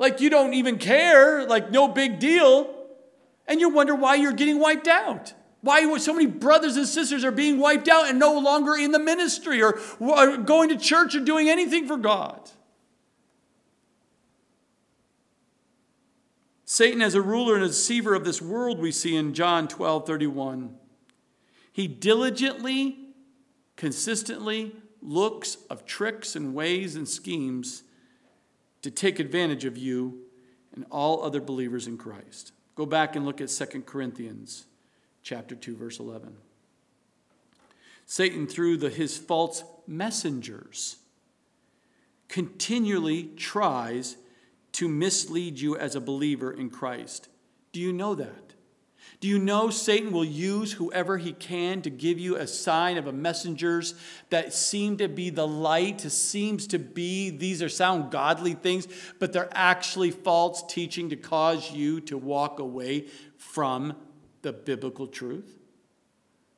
[0.00, 2.74] like you don't even care, like no big deal.
[3.46, 5.34] And you wonder why you're getting wiped out.
[5.62, 8.98] Why so many brothers and sisters are being wiped out and no longer in the
[8.98, 9.78] ministry or,
[10.38, 12.50] going to church or doing anything for God.
[16.64, 20.06] Satan, as a ruler and a deceiver of this world, we see in John 12
[20.06, 20.76] 31.
[21.72, 22.96] He diligently,
[23.76, 27.82] consistently looks of tricks and ways and schemes
[28.82, 30.20] to take advantage of you
[30.74, 32.52] and all other believers in Christ.
[32.76, 34.66] Go back and look at 2 Corinthians
[35.22, 36.36] chapter 2 verse 11.
[38.06, 40.96] Satan through the, his false messengers
[42.28, 44.16] continually tries
[44.72, 47.28] to mislead you as a believer in Christ.
[47.72, 48.50] Do you know that?
[49.20, 53.06] Do you know Satan will use whoever he can to give you a sign of
[53.06, 53.94] a messengers
[54.30, 59.32] that seem to be the light, seems to be, these are sound godly things, but
[59.32, 63.06] they're actually false teaching to cause you to walk away
[63.36, 63.94] from
[64.42, 65.58] the biblical truth?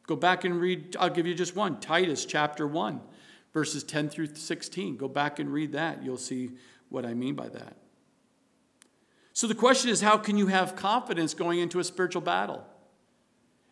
[0.06, 3.00] Go back and read, I'll give you just one Titus chapter 1,
[3.52, 4.96] verses 10 through 16.
[4.96, 6.02] Go back and read that.
[6.02, 6.50] You'll see
[6.88, 7.76] what I mean by that.
[9.32, 12.66] So the question is how can you have confidence going into a spiritual battle?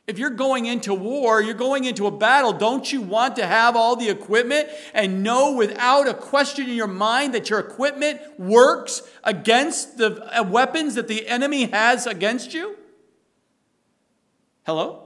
[0.07, 3.77] If you're going into war, you're going into a battle, don't you want to have
[3.77, 9.03] all the equipment and know without a question in your mind that your equipment works
[9.23, 12.77] against the uh, weapons that the enemy has against you?
[14.71, 15.03] Hello?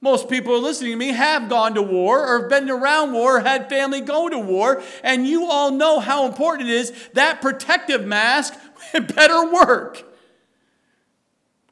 [0.00, 3.40] Most people listening to me have gone to war or have been around war or
[3.40, 8.04] had family go to war, and you all know how important it is that protective
[8.04, 8.54] mask
[9.14, 10.02] better work.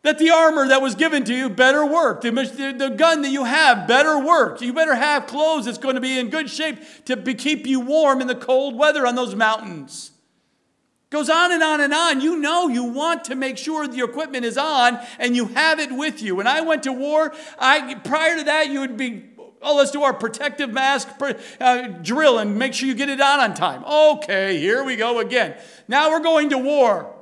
[0.02, 2.20] That the armor that was given to you better work.
[2.20, 4.60] The, the, gun that you have better work.
[4.60, 7.80] You better have clothes that's going to be in good shape to be, keep you
[7.80, 10.12] warm in the cold weather on those mountains.
[11.10, 12.20] Goes on and on and on.
[12.20, 15.90] You know you want to make sure the equipment is on and you have it
[15.90, 16.36] with you.
[16.36, 19.24] When I went to war, I prior to that you would be
[19.62, 21.08] Oh, let's do our protective mask
[21.60, 23.84] uh, drill and make sure you get it on on time.
[23.84, 25.54] Okay, here we go again.
[25.86, 27.14] Now we're going to war.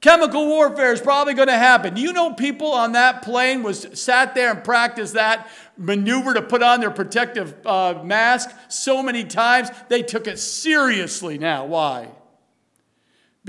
[0.00, 1.94] Chemical warfare is probably going to happen.
[1.94, 6.42] Do you know people on that plane was sat there and practiced that maneuver to
[6.42, 11.66] put on their protective uh, mask so many times they took it seriously now.
[11.66, 12.08] Why?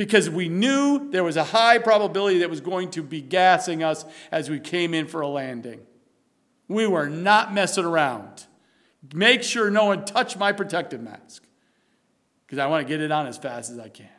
[0.02, 4.04] Because we knew there was a high probability that was going to be gassing us
[4.32, 5.82] as we came in for a landing.
[6.68, 8.48] We were not messing around.
[9.14, 11.44] Make sure no one touched my protective mask
[12.48, 14.10] because I want to get it on as fast as I can.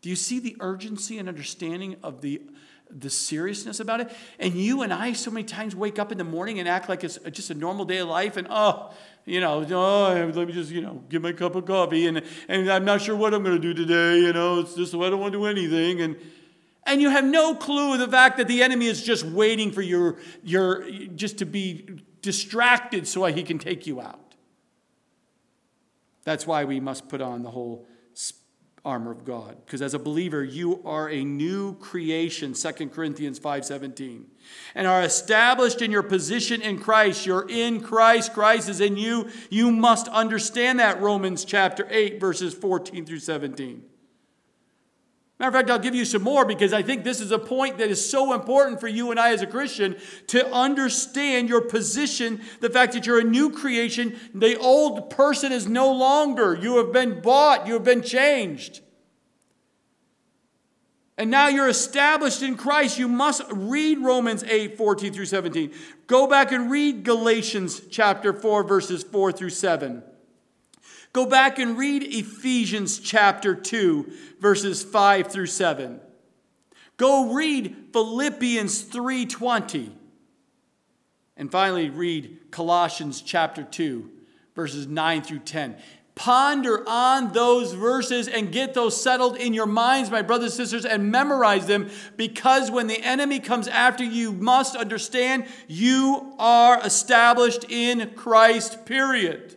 [0.00, 2.42] Do you see the urgency and understanding of the,
[2.88, 4.12] the seriousness about it?
[4.38, 7.02] And you and I so many times wake up in the morning and act like
[7.02, 8.94] it's just a normal day of life and, oh,
[9.28, 12.70] you know, oh, let me just, you know, get my cup of coffee and, and
[12.70, 14.20] I'm not sure what I'm going to do today.
[14.20, 16.00] You know, it's just, I don't want to do anything.
[16.00, 16.16] And,
[16.86, 19.82] and you have no clue of the fact that the enemy is just waiting for
[19.82, 24.34] your, your just to be distracted so he can take you out.
[26.24, 27.86] That's why we must put on the whole
[28.84, 29.56] armor of God.
[29.64, 34.26] Because as a believer, you are a new creation, 2 Corinthians 5:17.
[34.74, 37.26] And are established in your position in Christ.
[37.26, 39.28] You're in Christ, Christ is in you.
[39.50, 43.87] You must understand that Romans chapter 8 verses 14 through 17.
[45.38, 47.78] Matter of fact, I'll give you some more because I think this is a point
[47.78, 49.96] that is so important for you and I as a Christian
[50.28, 54.18] to understand your position, the fact that you're a new creation.
[54.34, 56.58] The old person is no longer.
[56.60, 58.80] You have been bought, you have been changed.
[61.16, 62.98] And now you're established in Christ.
[62.98, 65.72] You must read Romans 8, 14 through 17.
[66.08, 70.02] Go back and read Galatians chapter 4, verses 4 through 7.
[71.18, 75.98] Go back and read Ephesians chapter 2, verses 5 through 7.
[76.96, 79.90] Go read Philippians 3:20.
[81.36, 84.08] And finally read Colossians chapter 2,
[84.54, 85.74] verses 9 through 10.
[86.14, 90.84] Ponder on those verses and get those settled in your minds, my brothers and sisters,
[90.84, 96.80] and memorize them because when the enemy comes after you, you must understand you are
[96.86, 99.56] established in Christ, period.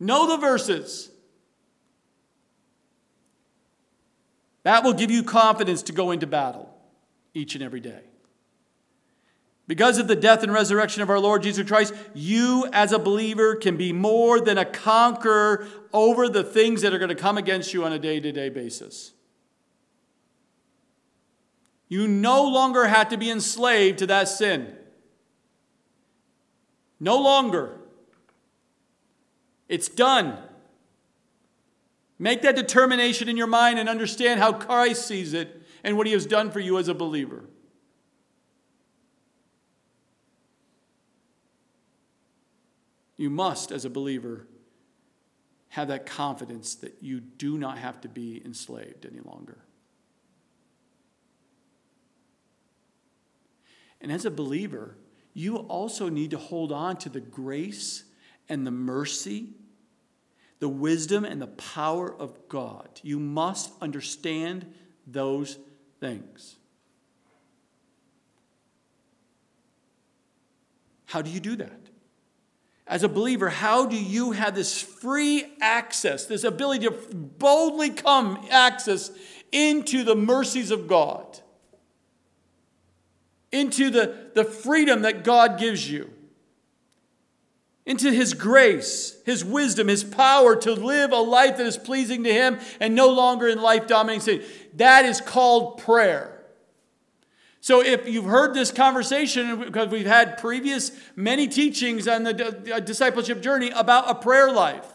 [0.00, 1.10] Know the verses.
[4.62, 6.74] That will give you confidence to go into battle
[7.34, 8.00] each and every day.
[9.66, 13.54] Because of the death and resurrection of our Lord Jesus Christ, you as a believer
[13.54, 17.72] can be more than a conqueror over the things that are going to come against
[17.72, 19.12] you on a day to day basis.
[21.88, 24.74] You no longer have to be enslaved to that sin.
[26.98, 27.79] No longer.
[29.70, 30.36] It's done.
[32.18, 36.12] Make that determination in your mind and understand how Christ sees it and what he
[36.12, 37.44] has done for you as a believer.
[43.16, 44.48] You must, as a believer,
[45.68, 49.58] have that confidence that you do not have to be enslaved any longer.
[54.00, 54.96] And as a believer,
[55.32, 58.02] you also need to hold on to the grace
[58.48, 59.50] and the mercy,
[60.60, 62.88] the wisdom and the power of God.
[63.02, 64.72] You must understand
[65.06, 65.58] those
[65.98, 66.56] things.
[71.06, 71.90] How do you do that?
[72.90, 78.44] as a believer, how do you have this free access, this ability to boldly come
[78.50, 79.12] access
[79.52, 81.38] into the mercies of God,
[83.52, 86.10] into the, the freedom that God gives you,
[87.90, 92.32] into His grace, His wisdom, His power to live a life that is pleasing to
[92.32, 94.42] Him and no longer in life dominating sin?
[94.76, 96.40] That is called prayer.
[97.60, 102.78] So, if you've heard this conversation, because we've had previous many teachings on the uh,
[102.78, 104.86] discipleship journey about a prayer life,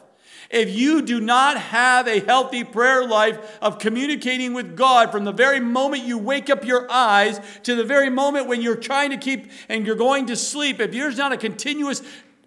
[0.50, 5.32] if you do not have a healthy prayer life of communicating with God from the
[5.32, 9.18] very moment you wake up your eyes to the very moment when you're trying to
[9.18, 12.02] keep and you're going to sleep, if there's not a continuous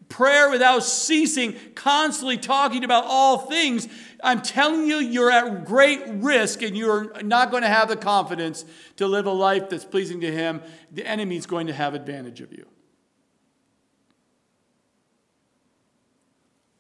[0.09, 3.89] prayer without ceasing, constantly talking about all things,
[4.23, 8.65] I'm telling you, you're at great risk and you're not going to have the confidence
[8.97, 10.63] to live a life that's pleasing to Him.
[10.91, 12.67] The enemy is going to have advantage of you.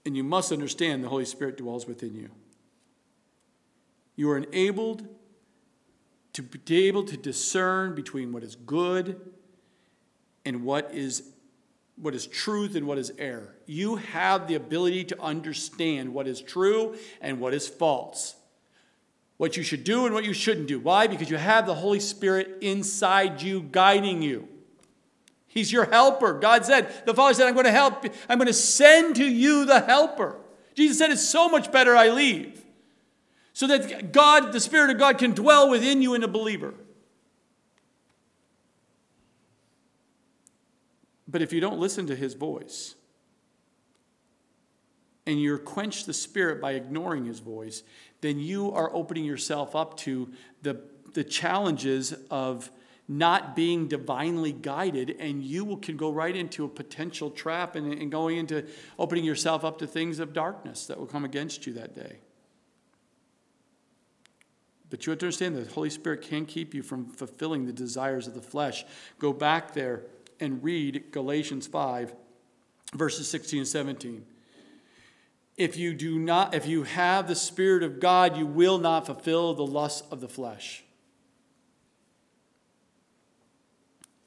[0.04, 2.30] And you must understand the Holy Spirit dwells within you.
[4.16, 5.06] You are enabled
[6.32, 9.20] to be able to discern between what is good
[10.44, 11.34] and what is
[12.00, 13.54] what is truth and what is error.
[13.66, 18.36] You have the ability to understand what is true and what is false.
[19.36, 20.78] What you should do and what you shouldn't do.
[20.80, 21.06] Why?
[21.06, 24.48] Because you have the Holy Spirit inside you guiding you.
[25.46, 26.34] He's your helper.
[26.34, 29.64] God said, the Father said, I'm going to help, I'm going to send to you
[29.64, 30.36] the helper.
[30.74, 32.64] Jesus said, It's so much better I leave.
[33.52, 36.74] So that God, the Spirit of God, can dwell within you in a believer.
[41.28, 42.94] But if you don't listen to his voice,
[45.26, 47.82] and you're quenched the spirit by ignoring his voice,
[48.22, 50.80] then you are opening yourself up to the,
[51.12, 52.70] the challenges of
[53.06, 57.92] not being divinely guided, and you will, can go right into a potential trap and,
[57.92, 58.64] and going into
[58.98, 62.18] opening yourself up to things of darkness that will come against you that day.
[64.90, 67.72] But you have to understand that the Holy Spirit can keep you from fulfilling the
[67.72, 68.86] desires of the flesh.
[69.18, 70.04] Go back there
[70.40, 72.14] and read Galatians 5,
[72.94, 74.26] verses 16 and 17.
[75.56, 79.54] If you do not, if you have the Spirit of God, you will not fulfill
[79.54, 80.84] the lusts of the flesh.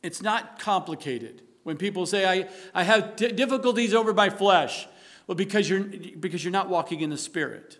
[0.03, 1.43] It's not complicated.
[1.63, 4.87] When people say, I, I have difficulties over my flesh,
[5.27, 7.79] well, because you're, because you're not walking in the Spirit.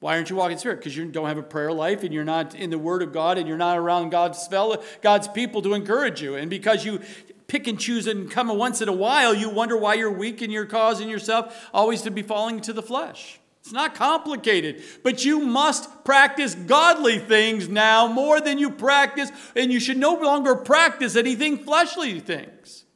[0.00, 0.78] Why aren't you walking in Spirit?
[0.78, 3.36] Because you don't have a prayer life and you're not in the Word of God
[3.36, 6.36] and you're not around God's fellow, God's people to encourage you.
[6.36, 7.00] And because you
[7.48, 10.50] pick and choose and come once in a while, you wonder why you're weak and
[10.50, 13.38] you're causing yourself always to be falling to the flesh.
[13.60, 19.70] It's not complicated, but you must practice godly things now more than you practice, and
[19.70, 22.86] you should no longer practice anything fleshly things.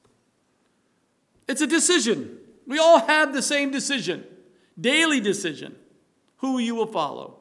[1.47, 2.39] It's a decision.
[2.67, 4.25] We all have the same decision,
[4.81, 5.77] daily decision
[6.45, 7.39] who you will follow.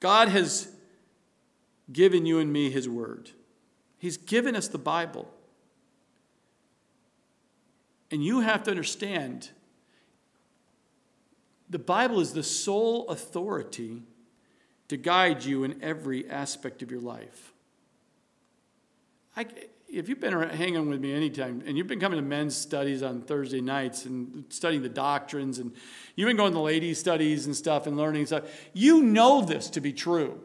[0.00, 0.72] God has
[1.92, 3.30] given you and me His Word,
[3.96, 5.30] He's given us the Bible.
[8.10, 9.50] And you have to understand
[11.70, 14.02] the Bible is the sole authority
[14.88, 17.52] to guide you in every aspect of your life.
[19.36, 19.46] I,
[19.94, 23.22] if you've been hanging with me anytime and you've been coming to men's studies on
[23.22, 25.72] Thursday nights and studying the doctrines and
[26.16, 29.80] you've been going to ladies' studies and stuff and learning stuff, you know this to
[29.80, 30.40] be true.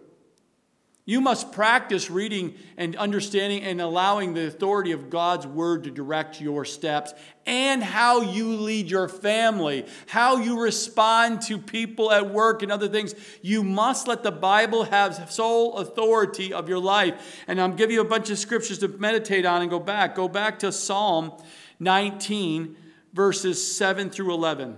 [1.10, 6.39] You must practice reading and understanding and allowing the authority of God's word to direct
[6.39, 7.16] your steps
[7.47, 12.88] and how you lead your family, how you respond to people at work and other
[12.88, 13.16] things.
[13.41, 17.43] You must let the Bible have sole authority of your life.
[17.47, 20.14] And I'm giving you a bunch of scriptures to meditate on and go back.
[20.14, 21.34] Go back to Psalm
[21.80, 22.78] 19,
[23.14, 24.78] verses 7 through 11.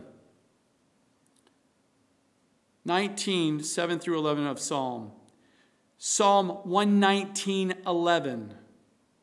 [2.85, 5.11] 19, 7 through 11 of Psalm.
[6.03, 8.55] Psalm 119:11.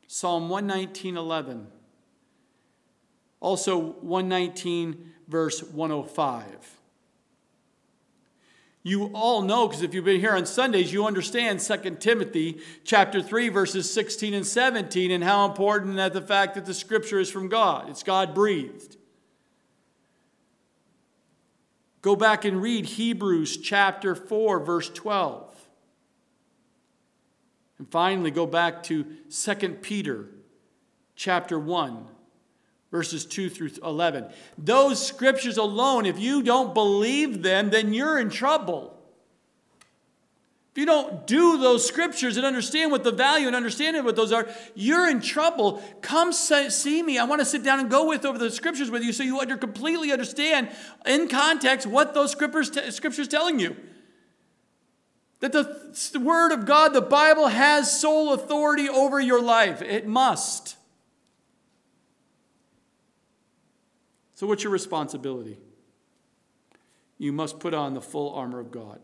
[0.06, 1.66] Psalm 119:11.
[3.40, 6.80] Also 119 verse 105.
[8.84, 13.20] You all know because if you've been here on Sundays, you understand 2 Timothy chapter
[13.20, 17.28] 3 verses 16 and 17 and how important that the fact that the scripture is
[17.28, 17.90] from God.
[17.90, 18.98] It's God breathed.
[22.02, 25.47] Go back and read Hebrews chapter 4 verse 12.
[27.78, 30.26] And finally, go back to 2 Peter
[31.14, 32.06] chapter 1,
[32.90, 34.26] verses 2 through 11.
[34.56, 38.94] Those scriptures alone, if you don't believe them, then you're in trouble.
[40.72, 44.32] If you don't do those scriptures and understand what the value and understanding what those
[44.32, 45.82] are, you're in trouble.
[46.02, 47.18] Come see me.
[47.18, 49.40] I want to sit down and go with over the scriptures with you so you
[49.40, 50.70] under, completely understand
[51.06, 53.76] in context what those scriptures, scriptures telling you.
[55.40, 59.82] That the, Word of God, the Bible, has sole authority over your life.
[59.82, 60.76] It must.
[64.34, 65.58] So, what's your responsibility?
[67.18, 69.00] You must put on the full armor of God.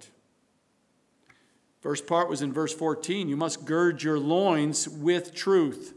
[1.81, 3.29] First part was in verse 14.
[3.29, 5.95] You must gird your loins with truth.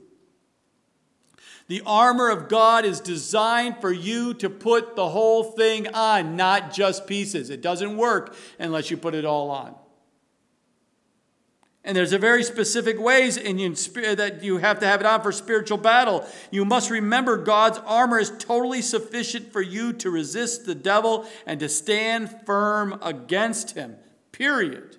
[1.67, 6.73] The armor of God is designed for you to put the whole thing on, not
[6.73, 7.49] just pieces.
[7.49, 9.75] It doesn't work unless you put it all on.
[11.87, 15.21] And there's a very specific ways in you, that you have to have it on
[15.21, 16.27] for spiritual battle.
[16.51, 21.61] You must remember God's armor is totally sufficient for you to resist the devil and
[21.61, 23.95] to stand firm against him.
[24.33, 24.97] Period.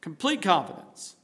[0.00, 1.14] Complete confidence.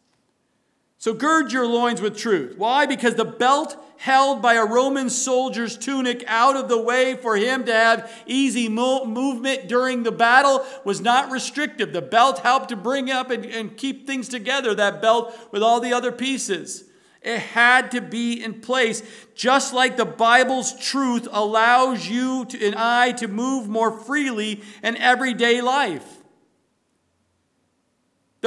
[1.07, 2.59] So gird your loins with truth.
[2.59, 2.85] Why?
[2.85, 7.65] Because the belt held by a Roman soldier's tunic out of the way for him
[7.67, 11.93] to have easy mo- movement during the battle was not restrictive.
[11.93, 15.79] The belt helped to bring up and, and keep things together, that belt with all
[15.79, 16.83] the other pieces.
[17.23, 19.05] It had to be in place,
[19.37, 24.97] just like the Bible's truth allows you to, and I to move more freely in
[24.97, 26.16] everyday life.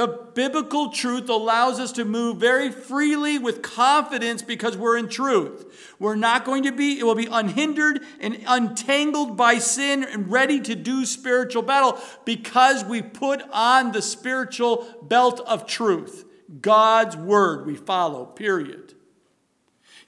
[0.00, 5.94] The biblical truth allows us to move very freely with confidence because we're in truth.
[5.98, 10.58] We're not going to be, it will be unhindered and untangled by sin and ready
[10.58, 16.24] to do spiritual battle because we put on the spiritual belt of truth.
[16.62, 18.89] God's word we follow, period.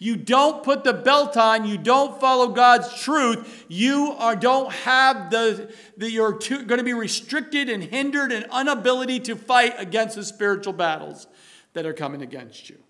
[0.03, 5.30] You don't put the belt on, you don't follow God's truth, you are, don't have
[5.30, 10.72] the, you're going to be restricted and hindered and inability to fight against the spiritual
[10.72, 11.28] battles
[11.74, 12.80] that are coming against you.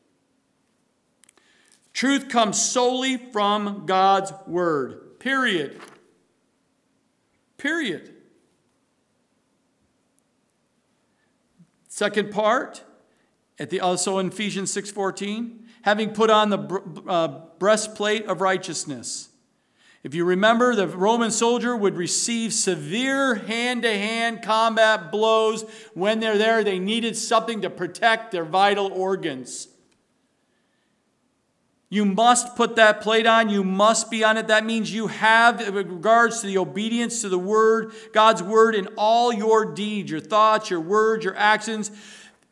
[1.92, 5.18] Truth comes solely from God's word.
[5.18, 5.78] Period.
[7.58, 8.14] Period.
[11.88, 12.84] Second part,
[13.58, 17.28] at the also in Ephesians 6:14, having put on the uh,
[17.58, 19.28] breastplate of righteousness.
[20.02, 25.62] If you remember, the Roman soldier would receive severe hand to hand combat blows.
[25.94, 29.68] When they're there, they needed something to protect their vital organs.
[31.88, 33.50] You must put that plate on.
[33.50, 34.48] You must be on it.
[34.48, 38.88] That means you have, in regards to the obedience to the word, God's word in
[38.96, 41.90] all your deeds, your thoughts, your words, your actions.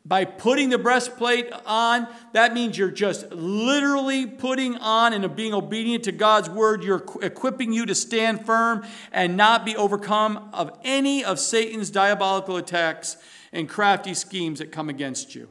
[0.03, 6.05] By putting the breastplate on, that means you're just literally putting on and being obedient
[6.05, 6.83] to God's word.
[6.83, 12.57] You're equipping you to stand firm and not be overcome of any of Satan's diabolical
[12.57, 13.17] attacks
[13.53, 15.49] and crafty schemes that come against you.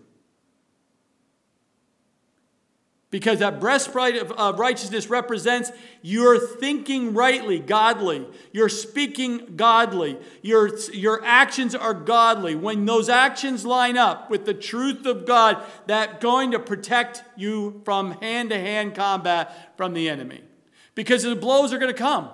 [3.11, 8.25] Because that breastplate of, of righteousness represents you're thinking rightly, godly.
[8.53, 10.17] You're speaking godly.
[10.43, 12.55] Your, your actions are godly.
[12.55, 17.83] When those actions line up with the truth of God, that's going to protect you
[17.85, 20.43] from hand to hand combat from the enemy.
[20.95, 22.31] Because the blows are going to come.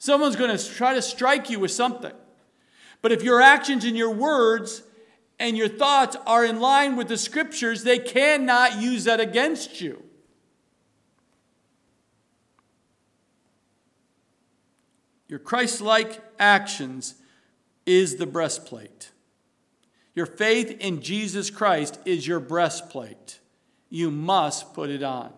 [0.00, 2.12] Someone's going to try to strike you with something.
[3.02, 4.82] But if your actions and your words
[5.42, 10.00] and your thoughts are in line with the scriptures, they cannot use that against you.
[15.26, 17.16] Your Christ like actions
[17.84, 19.10] is the breastplate.
[20.14, 23.40] Your faith in Jesus Christ is your breastplate.
[23.90, 25.32] You must put it on.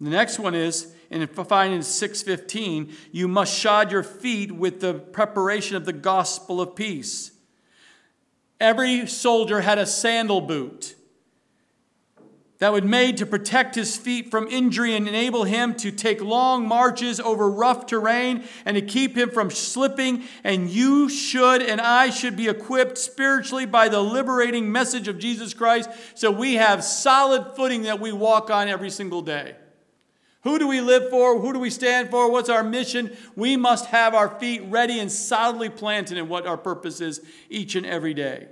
[0.00, 4.94] The next one is, and find in 615, you must shod your feet with the
[4.94, 7.31] preparation of the gospel of peace.
[8.62, 10.94] Every soldier had a sandal boot
[12.60, 16.68] that was made to protect his feet from injury and enable him to take long
[16.68, 20.22] marches over rough terrain and to keep him from slipping.
[20.44, 25.54] And you should and I should be equipped spiritually by the liberating message of Jesus
[25.54, 29.56] Christ so we have solid footing that we walk on every single day.
[30.42, 31.40] Who do we live for?
[31.40, 32.30] Who do we stand for?
[32.30, 33.16] What's our mission?
[33.36, 37.76] We must have our feet ready and solidly planted in what our purpose is each
[37.76, 38.48] and every day.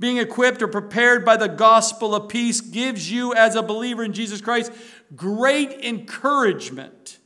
[0.00, 4.12] Being equipped or prepared by the gospel of peace gives you, as a believer in
[4.12, 4.72] Jesus Christ,
[5.14, 7.18] great encouragement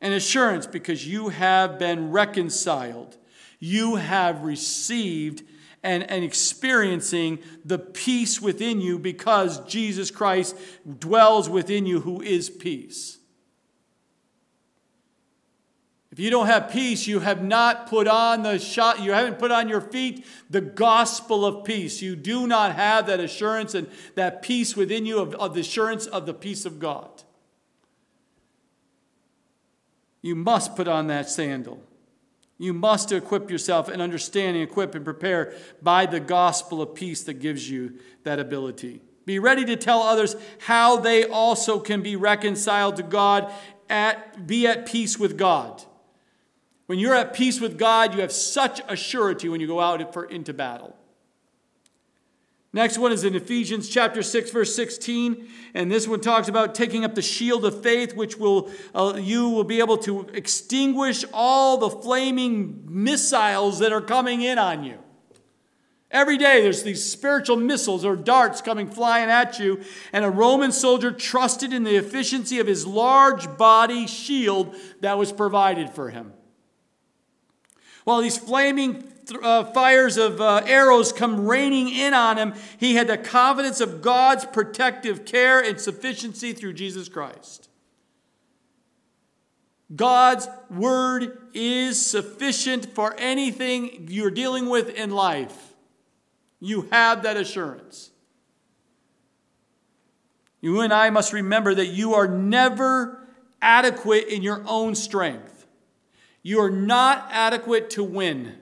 [0.00, 3.16] and assurance because you have been reconciled.
[3.58, 5.42] You have received
[5.82, 10.56] and, and experiencing the peace within you because Jesus Christ
[10.98, 13.15] dwells within you, who is peace.
[16.16, 19.52] If you don't have peace, you have not put on the shot, you haven't put
[19.52, 22.00] on your feet the gospel of peace.
[22.00, 26.06] You do not have that assurance and that peace within you of, of the assurance
[26.06, 27.22] of the peace of God.
[30.22, 31.82] You must put on that sandal.
[32.56, 35.52] You must equip yourself and understand and equip and prepare
[35.82, 39.02] by the gospel of peace that gives you that ability.
[39.26, 43.52] Be ready to tell others how they also can be reconciled to God,
[43.90, 45.84] at, be at peace with God.
[46.86, 50.12] When you're at peace with God, you have such a surety when you go out
[50.12, 50.96] for, into battle.
[52.72, 57.06] Next one is in Ephesians chapter 6 verse 16 and this one talks about taking
[57.06, 61.78] up the shield of faith which will uh, you will be able to extinguish all
[61.78, 64.98] the flaming missiles that are coming in on you.
[66.10, 69.80] Every day there's these spiritual missiles or darts coming flying at you
[70.12, 75.32] and a Roman soldier trusted in the efficiency of his large body shield that was
[75.32, 76.34] provided for him.
[78.06, 79.02] While these flaming
[79.42, 84.00] uh, fires of uh, arrows come raining in on him, he had the confidence of
[84.00, 87.68] God's protective care and sufficiency through Jesus Christ.
[89.92, 95.74] God's word is sufficient for anything you're dealing with in life.
[96.60, 98.12] You have that assurance.
[100.60, 103.26] You and I must remember that you are never
[103.60, 105.55] adequate in your own strength.
[106.46, 108.54] You are not adequate to win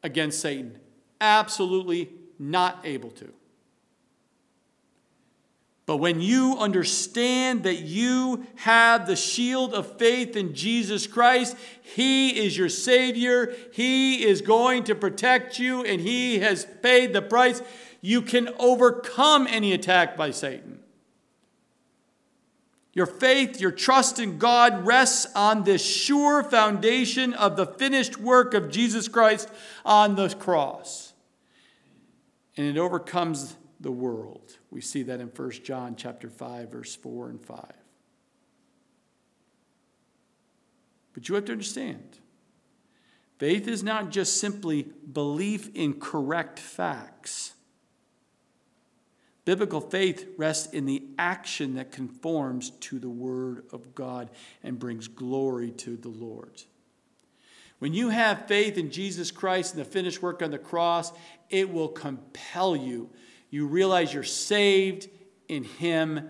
[0.00, 0.78] against Satan.
[1.20, 2.08] Absolutely
[2.38, 3.32] not able to.
[5.86, 12.46] But when you understand that you have the shield of faith in Jesus Christ, He
[12.46, 17.60] is your Savior, He is going to protect you, and He has paid the price,
[18.00, 20.75] you can overcome any attack by Satan.
[22.96, 28.54] Your faith, your trust in God rests on this sure foundation of the finished work
[28.54, 29.50] of Jesus Christ
[29.84, 31.12] on the cross.
[32.56, 34.56] And it overcomes the world.
[34.70, 37.70] We see that in 1 John chapter 5 verse 4 and 5.
[41.12, 42.18] But you have to understand,
[43.36, 47.55] faith is not just simply belief in correct facts.
[49.46, 54.28] Biblical faith rests in the action that conforms to the Word of God
[54.64, 56.60] and brings glory to the Lord.
[57.78, 61.12] When you have faith in Jesus Christ and the finished work on the cross,
[61.48, 63.08] it will compel you.
[63.48, 65.08] You realize you're saved
[65.48, 66.28] in Him,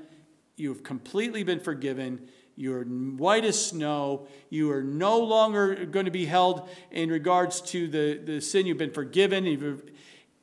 [0.56, 2.28] you have completely been forgiven.
[2.54, 4.26] You're white as snow.
[4.48, 8.64] You are no longer going to be held in regards to the, the sin.
[8.64, 9.44] You've been forgiven.
[9.44, 9.82] You've,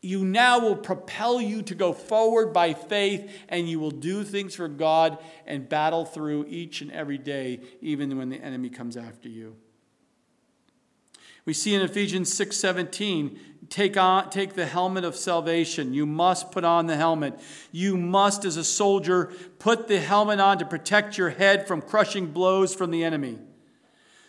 [0.04, 4.54] you now will propel you to go forward by faith and you will do things
[4.54, 9.30] for God and battle through each and every day, even when the enemy comes after
[9.30, 9.56] you.
[11.46, 13.40] We see in Ephesians 6:17,
[13.70, 15.94] take on take the helmet of salvation.
[15.94, 17.40] You must put on the helmet.
[17.72, 22.28] You must as a soldier put the helmet on to protect your head from crushing
[22.28, 23.40] blows from the enemy.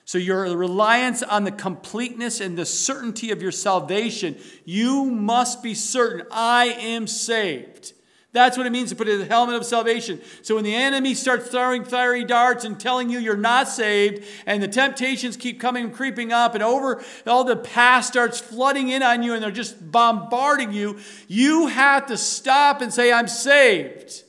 [0.06, 5.74] So, your reliance on the completeness and the certainty of your salvation, you must be
[5.74, 7.94] certain I am saved.
[8.34, 10.20] That's what it means to put the helmet of salvation.
[10.42, 14.60] So when the enemy starts throwing fiery darts and telling you you're not saved, and
[14.60, 19.22] the temptations keep coming creeping up, and over all the past starts flooding in on
[19.22, 20.98] you, and they're just bombarding you,
[21.28, 24.24] you have to stop and say, I'm saved.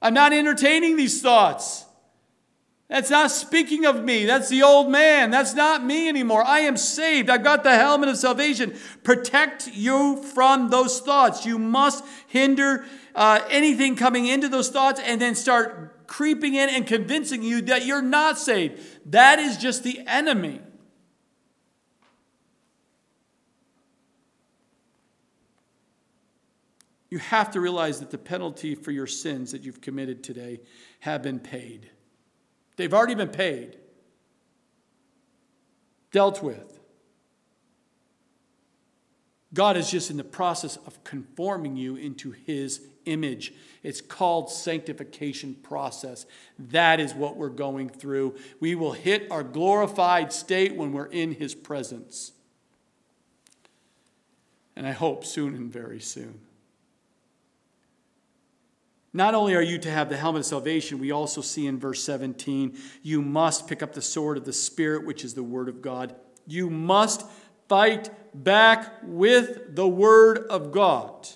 [0.00, 1.84] I'm not entertaining these thoughts.
[2.88, 4.24] That's not speaking of me.
[4.24, 5.30] That's the old man.
[5.30, 6.42] That's not me anymore.
[6.42, 7.28] I am saved.
[7.28, 8.74] I've got the helmet of salvation.
[9.02, 11.44] Protect you from those thoughts.
[11.44, 16.86] You must hinder uh, anything coming into those thoughts and then start creeping in and
[16.86, 18.80] convincing you that you're not saved.
[19.12, 20.60] That is just the enemy.
[27.10, 30.60] You have to realize that the penalty for your sins that you've committed today
[31.00, 31.90] have been paid.
[32.78, 33.76] They've already been paid,
[36.12, 36.78] dealt with.
[39.52, 43.52] God is just in the process of conforming you into his image.
[43.82, 46.24] It's called sanctification process.
[46.56, 48.36] That is what we're going through.
[48.60, 52.30] We will hit our glorified state when we're in his presence.
[54.76, 56.42] And I hope soon and very soon.
[59.12, 62.02] Not only are you to have the helmet of salvation, we also see in verse
[62.04, 65.80] 17, you must pick up the sword of the Spirit, which is the Word of
[65.80, 66.14] God.
[66.46, 67.24] You must
[67.68, 71.28] fight back with the Word of God.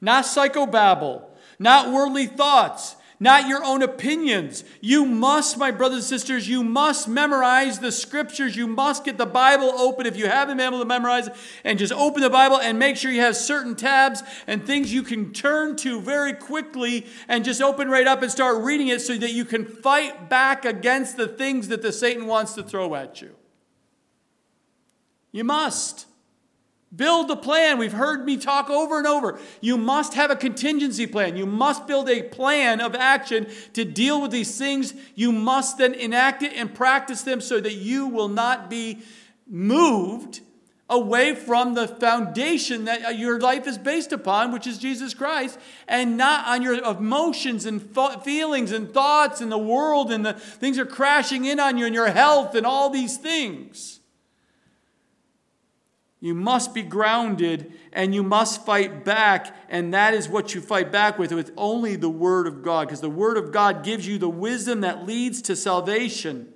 [0.00, 1.24] Not psychobabble,
[1.58, 4.64] not worldly thoughts, not your own opinions.
[4.80, 8.56] You must, my brothers and sisters, you must memorize the scriptures.
[8.56, 11.34] You must get the Bible open if you haven't been able to memorize it,
[11.64, 15.02] and just open the Bible and make sure you have certain tabs and things you
[15.02, 19.16] can turn to very quickly and just open right up and start reading it so
[19.16, 23.22] that you can fight back against the things that the Satan wants to throw at
[23.22, 23.34] you.
[25.32, 26.06] You must.
[26.94, 27.78] Build a plan.
[27.78, 29.38] We've heard me talk over and over.
[29.60, 31.36] You must have a contingency plan.
[31.36, 34.94] You must build a plan of action to deal with these things.
[35.14, 39.00] You must then enact it and practice them so that you will not be
[39.48, 40.40] moved
[40.90, 45.58] away from the foundation that uh, your life is based upon, which is Jesus Christ,
[45.88, 47.82] and not on your emotions and
[48.22, 51.94] feelings and thoughts and the world and the things are crashing in on you and
[51.94, 54.00] your health and all these things.
[56.24, 59.54] You must be grounded and you must fight back.
[59.68, 63.02] And that is what you fight back with, with only the Word of God, because
[63.02, 66.50] the Word of God gives you the wisdom that leads to salvation.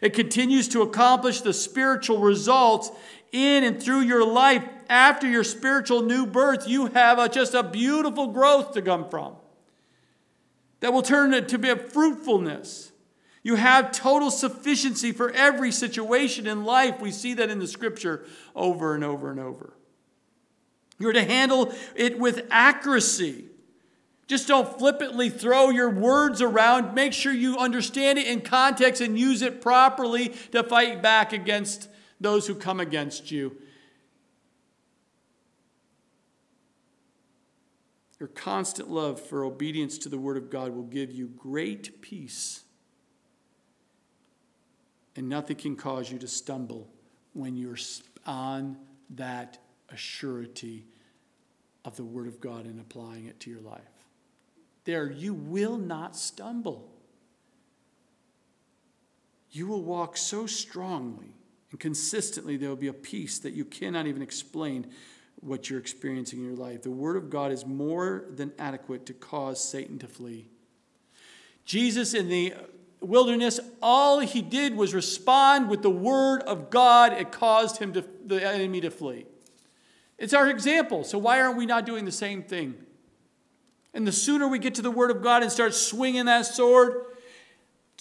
[0.00, 2.90] It continues to accomplish the spiritual results
[3.32, 4.64] in and through your life.
[4.88, 9.36] After your spiritual new birth, you have a, just a beautiful growth to come from
[10.80, 12.91] that will turn to be a fruitfulness.
[13.42, 17.00] You have total sufficiency for every situation in life.
[17.00, 18.24] We see that in the scripture
[18.54, 19.74] over and over and over.
[20.98, 23.46] You're to handle it with accuracy.
[24.28, 26.94] Just don't flippantly throw your words around.
[26.94, 31.88] Make sure you understand it in context and use it properly to fight back against
[32.20, 33.56] those who come against you.
[38.20, 42.62] Your constant love for obedience to the Word of God will give you great peace
[45.16, 46.88] and nothing can cause you to stumble
[47.34, 47.78] when you're
[48.26, 48.76] on
[49.10, 49.58] that
[49.94, 50.82] assurity
[51.84, 53.80] of the Word of God and applying it to your life.
[54.84, 56.90] There, you will not stumble.
[59.50, 61.34] You will walk so strongly
[61.72, 64.86] and consistently, there will be a peace that you cannot even explain
[65.40, 66.82] what you're experiencing in your life.
[66.82, 70.48] The Word of God is more than adequate to cause Satan to flee.
[71.64, 72.54] Jesus, in the
[73.02, 77.12] wilderness, all he did was respond with the word of God.
[77.12, 79.26] It caused him to, the enemy to flee.
[80.18, 81.04] It's our example.
[81.04, 82.74] So why aren't we not doing the same thing?
[83.94, 87.04] And the sooner we get to the word of God and start swinging that sword,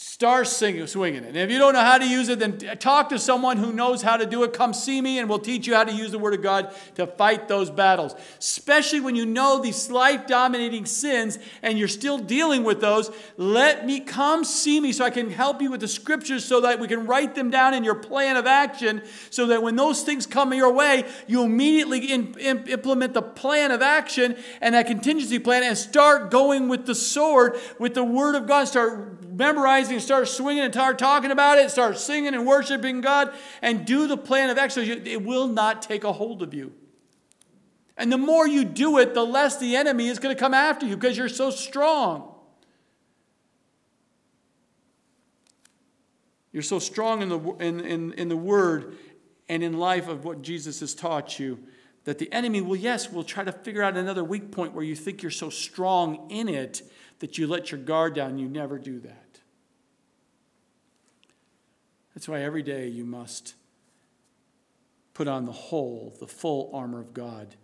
[0.04, 1.28] Start swinging it.
[1.28, 4.02] And if you don't know how to use it, then talk to someone who knows
[4.02, 4.52] how to do it.
[4.52, 7.06] Come see me, and we'll teach you how to use the Word of God to
[7.06, 8.16] fight those battles.
[8.40, 13.12] Especially when you know these life dominating sins and you're still dealing with those.
[13.38, 16.80] Let me come see me so I can help you with the Scriptures so that
[16.80, 20.26] we can write them down in your plan of action so that when those things
[20.26, 25.38] come your way, you immediately in, in, implement the plan of action and that contingency
[25.38, 28.68] plan and start going with the sword, with the Word of God.
[28.68, 33.34] Start memorizing, start swinging and start talking about it, start singing and worshiping God,
[33.64, 36.72] and do the plan of Exodus, it will not take a hold of you.
[37.98, 40.86] And the more you do it, the less the enemy is going to come after
[40.86, 42.36] you because you're so strong.
[46.52, 48.96] You're so strong in the, in, in, in the word
[49.50, 51.58] and in life of what Jesus has taught you
[52.04, 54.96] that the enemy will, yes, will try to figure out another weak point where you
[54.96, 56.82] think you're so strong in it
[57.20, 58.40] that you let your guard down.
[58.40, 59.21] You never do that.
[62.22, 63.56] That's why every day you must
[65.16, 67.56] put on the whole, the full armor of God,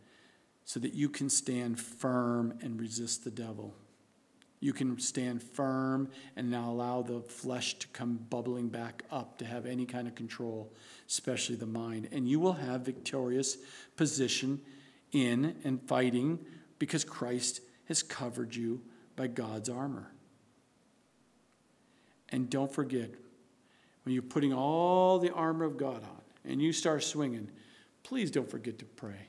[0.66, 3.76] so that you can stand firm and resist the devil.
[4.60, 9.46] You can stand firm and now allow the flesh to come bubbling back up to
[9.46, 10.74] have any kind of control,
[11.08, 12.10] especially the mind.
[12.12, 13.58] And you will have victorious
[13.96, 14.60] position
[15.12, 16.40] in and fighting
[16.80, 18.82] because Christ has covered you
[19.16, 20.14] by God's armor.
[22.30, 23.12] And don't forget,
[24.08, 27.50] when you're putting all the armor of God on and you start swinging,
[28.04, 29.28] please don't forget to pray.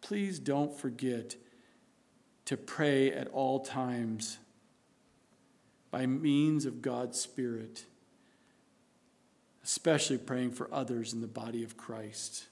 [0.00, 1.36] Please don't forget
[2.46, 4.38] to pray at all times
[5.92, 7.84] by means of God's Spirit,
[9.62, 12.46] especially praying for others in the body of Christ,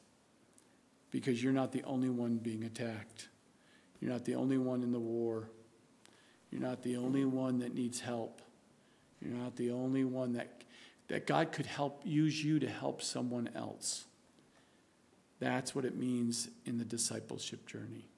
[1.11, 3.31] because you're not the only one being attacked.
[4.01, 5.51] You're not the only one in the war.
[6.53, 8.43] You're not the only one that needs help.
[9.25, 10.63] You're not the only one that,
[11.09, 14.05] that God could help use you to help someone else.
[15.41, 18.09] That's what it means in the discipleship journey.